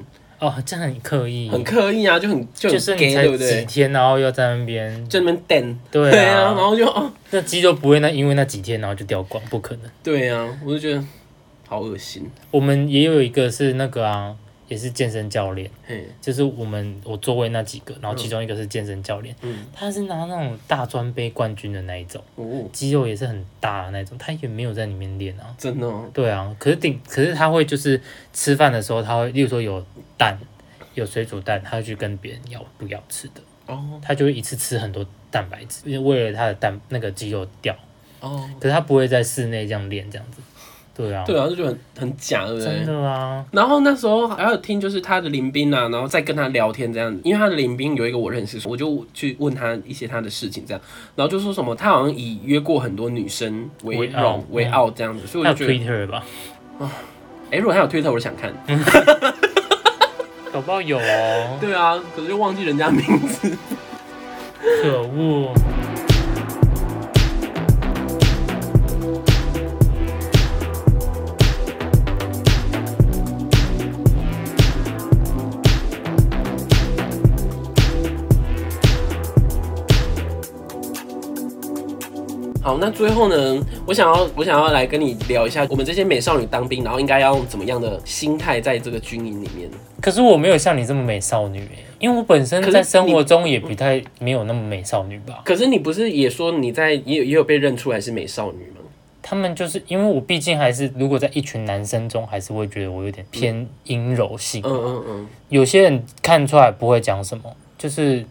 [0.65, 3.65] 这样很刻意，很刻意啊，就很就很就是 gay，你才几对不对？
[3.65, 9.83] 天，然后又在那边，就那边等，对对啊，然啊，后就哦，那肌肉不会那因为那几天然后就掉光，不可能。
[10.03, 11.03] 对啊，我就觉得
[11.67, 14.35] 好恶心，我们也有一个是那个啊，
[14.68, 25.53] 也是健身教练，嘿，就是我们我座位那几个，然后其中一个是健身教练，嗯，他是拿那种大专杯冠军的那一种，哦，肌肉也是很大的那种，他也没有在里面练啊。
[25.57, 28.01] 真的哦，对啊，可是顶，可是他会就是
[28.32, 29.86] 吃饭的时候，他会，例如说有
[30.18, 30.39] 蛋，
[30.93, 33.99] 有水煮蛋，他会去跟别人要不要吃的，哦。
[34.01, 37.76] 他就会一次吃很多蛋白质，因为为了他的蛋那个肌肉掉，
[38.22, 40.41] 哦，可是他不会在室内这样练这样子。
[40.95, 42.93] 对啊，对啊，就觉得很很假，对不真对？
[42.93, 50.81] 的啊，然后那时候还有听，就是他的林斌啊，然后再跟他聊天这样子，因为他的林斌有一个我认识，我就去问他一些他的事情这样，
[51.15, 56.23] 然后就说什么他好像以约过很多女生为荣为嗯傲这样子，所以我就觉得，Twitter 吧，
[57.49, 58.53] 哎、如果他有推特，我想看。
[60.53, 63.57] 搞不好有哦， 对啊，可是就忘记人家名字。
[64.83, 65.51] 可恶。
[82.64, 89.70] 好，那最后呢，我想要我想要来跟你聊一下，我们这些美少女当兵，然后应该要用怎么样的心态在这个军营里面。
[90.01, 95.41] 可是我没有像你这么美少女诶，因为我本身在生活中也不太没有那么美少女吧。
[95.43, 98.80] 可是你不是也说你在也有也有被认出来是美少女吗？
[99.22, 104.61] 他们就是因为我毕竟还是如果在一群男生中，还是会觉得我有点偏阴柔性。
[104.66, 107.43] 嗯嗯嗯，有些人看出来不会讲什么，
[107.78, 108.26] 就是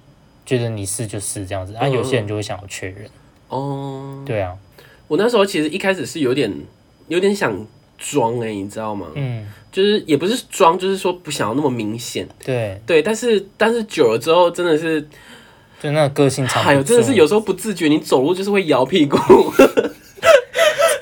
[0.47, 3.11] 觉得你是就是这样子，啊，嗯有些人就会想要确认。
[3.53, 4.55] 哦，对啊，
[5.09, 6.51] 我那时候其实一开始是有点
[7.09, 7.55] 有点想
[7.99, 9.07] 装哎、你知道吗？
[9.15, 12.27] 嗯，就是也不是装，就是说不想要那么明显。
[12.45, 15.01] 对，对，但是但是久了之后，真的是，
[15.81, 19.19] 就那个个性藏不住，还有真的是有时候不自觉，你走路就是会摇屁股，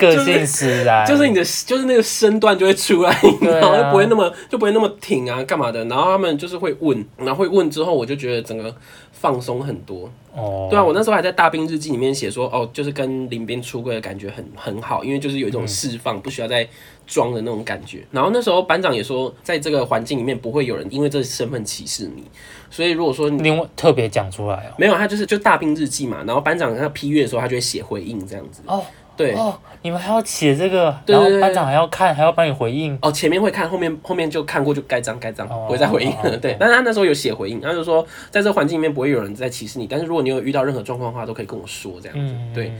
[0.01, 5.85] 个性使然，就是你的就是那个身段就会出来，然后就不会那么就不会那么挺啊，干嘛的？
[5.85, 8.75] 然后他们就是会问，然后会问之后，我就觉得整个
[9.11, 10.11] 放松很多。
[10.33, 16.65] 哦，对啊，我那时候还在大兵日记里面写说，哦，就是跟林斌出柜的感觉很很好，因为就是有一种释放，不需要再
[17.05, 18.05] 装的那种感觉。
[18.11, 22.23] 然后那时候班长也说，在这个环境里面不会有人因为这身份歧视你，
[22.69, 24.71] 所以如果说你另外特别讲出来哦。
[24.77, 28.61] 没有，他就是就大兵日记嘛，然后班长他批阅的时候，他就会写回应这样子。
[28.67, 28.81] 哦
[29.17, 32.97] 对，哦，你们还要写这个，对对对然后班长还要看，还要帮你回应。
[33.01, 36.37] 哦，前面会看，后面后面就看过就盖章盖章，哦不会再回应了。
[36.37, 42.33] 对，但是他那时候有写回应，他就说在这环境里面不会有人在歧视你，但是如果你有遇到任何状况的话，都可以跟我说这样子。
[42.35, 42.71] 嗯，对，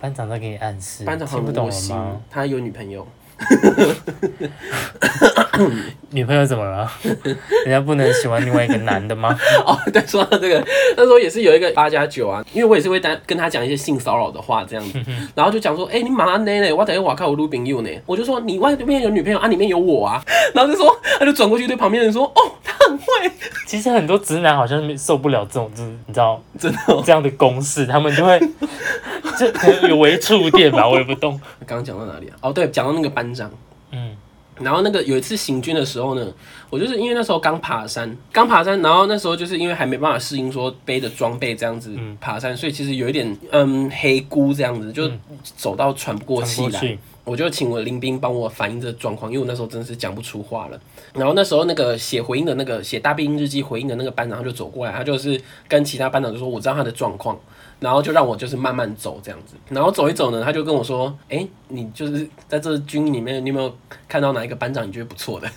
[0.00, 3.06] 班长在给你暗示，班长听不懂很窝心吗？，他有女朋友。
[6.10, 6.90] 女朋友怎么了？
[7.64, 9.36] 人家不能喜欢另外一个男的吗？
[9.66, 10.64] 哦，对，说到这个，
[10.96, 14.98] 那时候也是有一个八加九啊，因为我也是会单跟他讲一些性骚扰的话这样子，
[15.34, 16.60] 然后就讲说，哎、你妈呢？
[16.60, 20.22] 呢，我等下我靠我录屏你呢，我就说你外面有女朋友啊，里面有我啊，
[20.54, 22.52] 然后就说，他就转过去对旁边人说，哦，
[23.08, 23.32] 会，
[23.66, 27.02] 其实很多直男好像受不了这种，就是你知道真的、哦。
[27.04, 28.38] 这样的公式，他们就会
[29.38, 31.40] 就可能有微触电吧， 我也不懂。
[31.66, 32.36] 刚刚讲到哪里啊？
[32.42, 33.50] 哦，对，讲到那个班长。
[33.90, 34.14] 嗯，
[34.60, 36.26] 然后那个有一次行军的时候呢，
[36.68, 45.10] 我就是因为那时候刚爬山，刚爬山，然后那时候就是因为还没办法适应说背着装备这样子爬山，所以其实有一点嗯黑咕这样子，就
[45.56, 46.98] 走到喘不过气来。
[47.28, 50.80] 我就请我林斌帮我反映这状况，因为我那时候真的是讲不出话了。
[51.12, 57.38] 然后那时候那个写回应的那个写大兵日记回应的那个班长他就走过来，他就是跟其他班长就说我知道他的状况，
[57.80, 59.54] 然后就让我就是慢慢走这样子。
[59.68, 63.76] 然后走一走呢，他就跟我说，哎、你就是在这军里面，你有没有
[64.08, 65.50] 看到哪一个班长你觉得不错的？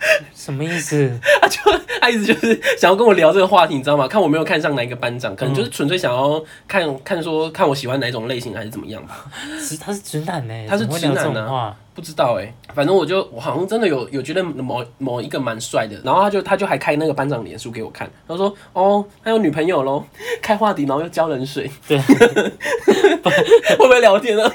[0.34, 1.10] 什么意思？
[1.40, 1.58] 他就
[2.00, 4.06] 他意思就是想要跟我聊这个话题，你知道吗？
[4.08, 9.24] 看我没有看上哪一个班长，可能就是纯粹想要看看说看我喜欢哪一种类型还是怎么样吧。
[9.60, 11.76] 直他是直男呢，他是直男啊。
[11.94, 20.04] 不知道哎、反正我就我好像真的有有觉得某某一个蛮帅的，然后他就他就还开那个班长脸书给我看，他说哦他有女朋友喽，
[20.40, 24.48] 开话题然后又浇冷水，对，会不会聊天啊？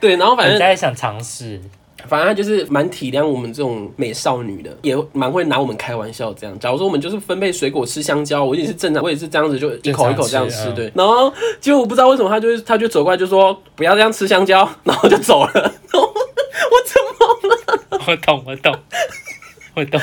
[0.00, 1.60] 对，然后反正人家也想尝试，
[2.08, 6.32] 反正他就是蛮体谅我们这种美少女的，也蛮会拿我们开玩笑。
[6.34, 10.90] 这样，假如说我们就是分配水果吃香蕉，我也是正常，我也是这样子，就一口一口这样吃，对。
[10.94, 15.50] 然后结果我不知道为什么他就他就走过来就说不要这样吃香蕉，然后就走了。
[15.54, 18.00] 然后我怎么了？
[18.06, 18.74] 我懂，我懂，
[19.76, 20.00] 我懂。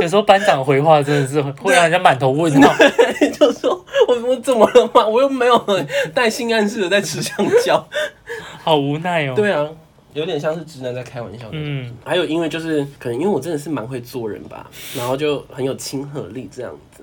[0.00, 2.74] 有时候班长回话真的是会让人家满头问号。
[3.38, 5.06] 就说我我怎么了嘛？
[5.06, 7.86] 我又没有很带性暗示的在吃香蕉。
[8.64, 9.68] 好无奈哦。，对啊，
[10.14, 11.52] 有点像是直男在开玩笑的。
[11.52, 17.02] 嗯，还有因为就是可能因为我真的是蛮会做人吧，然后就很有亲和力这样子，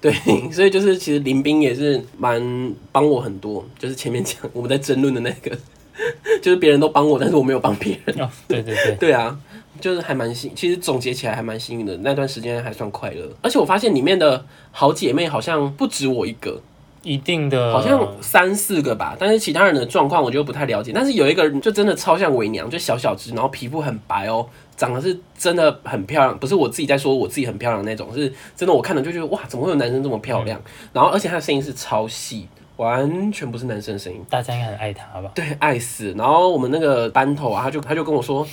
[0.00, 0.12] 对，
[0.50, 5.56] 所以就是其实林斌也是蛮帮我很多，就是前面讲我们在争论的那个，
[6.42, 9.38] 就是别人都帮我，但是我没有帮别人，哦，对对对， 对啊。
[9.78, 13.28] 就是还蛮幸，其实总结起来还蛮幸运的，那段时间还算快乐。
[13.42, 16.62] 而且我发现里面的好姐妹好像不止我一个，
[17.06, 20.90] 一定的，好像三四个吧，但是其他人的状况我就不太了解。
[20.92, 24.44] 但是有一个人就真的超像伪娘，就小小只，然后皮肤很白哦，
[24.76, 30.60] 长得是真的很漂亮，不是我自己在说我自己很漂亮那种，是真的我看了就觉得哇，怎么会有男生这么漂亮？
[30.92, 35.30] 然后而且他的声音是超细，完全不是男生的声音，大家应该很爱他吧？
[35.32, 36.12] 对，爱死。
[36.18, 38.44] 然后我们那个班头啊，他就他就跟我说，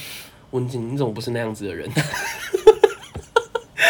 [0.52, 1.90] 文静，你怎么不是那样子的人？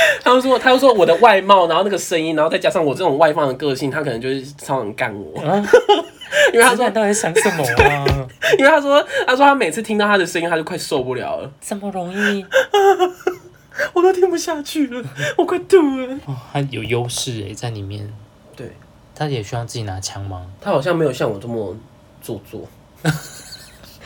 [0.24, 5.39] 他就说，他又说我的外貌，然后那个声音，然后再加上我这种外放的个性，他可能就是超能干我。
[5.41, 5.64] 啊，
[6.54, 8.28] 因为他说你，到底想什么啊？
[8.58, 12.45] 因为他说，他说他每次听到他的声音，他就快受不了了，这么容易？
[13.93, 15.04] 我都听不下去了，
[15.38, 16.14] 我快吐了。
[16.26, 18.08] 哦，他有优势哎，在里面，
[18.56, 18.72] 对
[19.16, 20.45] 他也需要自己拿枪吗？
[20.62, 21.76] 他好像没有像我这么
[22.22, 22.68] 做作，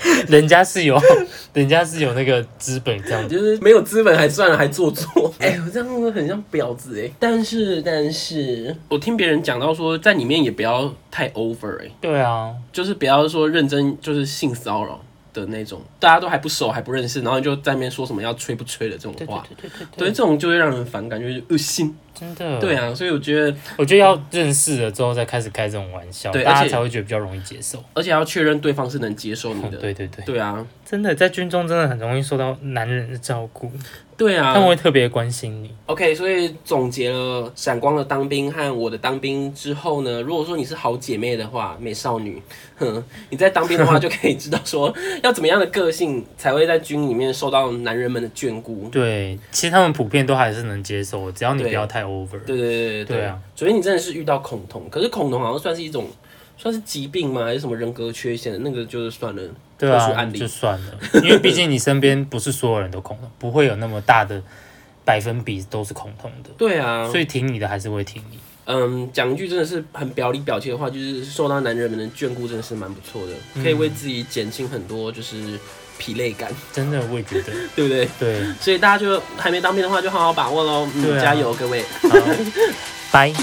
[0.28, 1.00] 人家是有，
[1.54, 3.28] 人家是有那个资本这样。
[3.28, 5.34] 就是没有资本还算了，还做作。
[5.40, 7.10] 哎、我这样子很像婊子哎。
[7.20, 15.00] 但是，但是我听别人讲到说，在里面也不要太 over 哎，对啊，就是不要说认真就是性骚扰
[15.34, 19.46] 的那种，大家都还不熟还不认识，然后就在那边说什么要吹不吹的这种对对话。
[19.50, 21.96] 对对对对，这种就会让人反感，就是恶心。
[22.18, 22.60] 真的。
[22.60, 27.84] 对，啊，所以我觉得，我觉得要认识了之后再开始开这种玩笑，对大家才会觉得比较容易接受。
[27.94, 29.78] 而且要确认对方是能接受你的。
[29.78, 33.72] 对对对，对啊，真的在军中真的很容易受到男人的照顾，
[34.16, 34.54] 对啊。
[34.54, 35.72] 他们会特别关心你。
[35.86, 42.42] OK，所以总结了闪光的当兵和我的当兵之后呢，如果说你是好姐妹的话，美少女，
[42.78, 44.94] 哼，你在当兵的话就可以知道说
[45.24, 48.90] 要怎么样的个性才会在军里面受到男人们的眷顾。
[48.90, 52.40] 对，其实他们普遍都还是能接受，只要你不要太 over。
[52.46, 56.08] 对对对对对啊，除非你真的是遇到恐同，可是恐同好像算是一种
[56.58, 57.44] 算是疾病吗？
[57.44, 58.60] 还是什么人格缺陷的？
[58.60, 59.42] 那个就是算了。
[59.78, 64.42] 对啊，特殊案例就算了， 因为毕竟你身边不是所有人都恐同，不会有那么大的
[65.06, 68.40] 百分比都是恐同的，对啊，所以挺你的还是会挺你。
[68.66, 75.58] 嗯，讲一句真的是很表里表气的话，就是受到男人们的眷顾，真的是蛮不错的，可以为自己减轻很多就是
[75.98, 78.08] 疲累感，真的，我也觉得， 对不对？
[78.20, 81.84] 对，所以大家就还没当兵的话，就好好把握喽，嗯，啊加油各位。
[82.10, 82.18] 好，
[83.12, 83.34] 拜。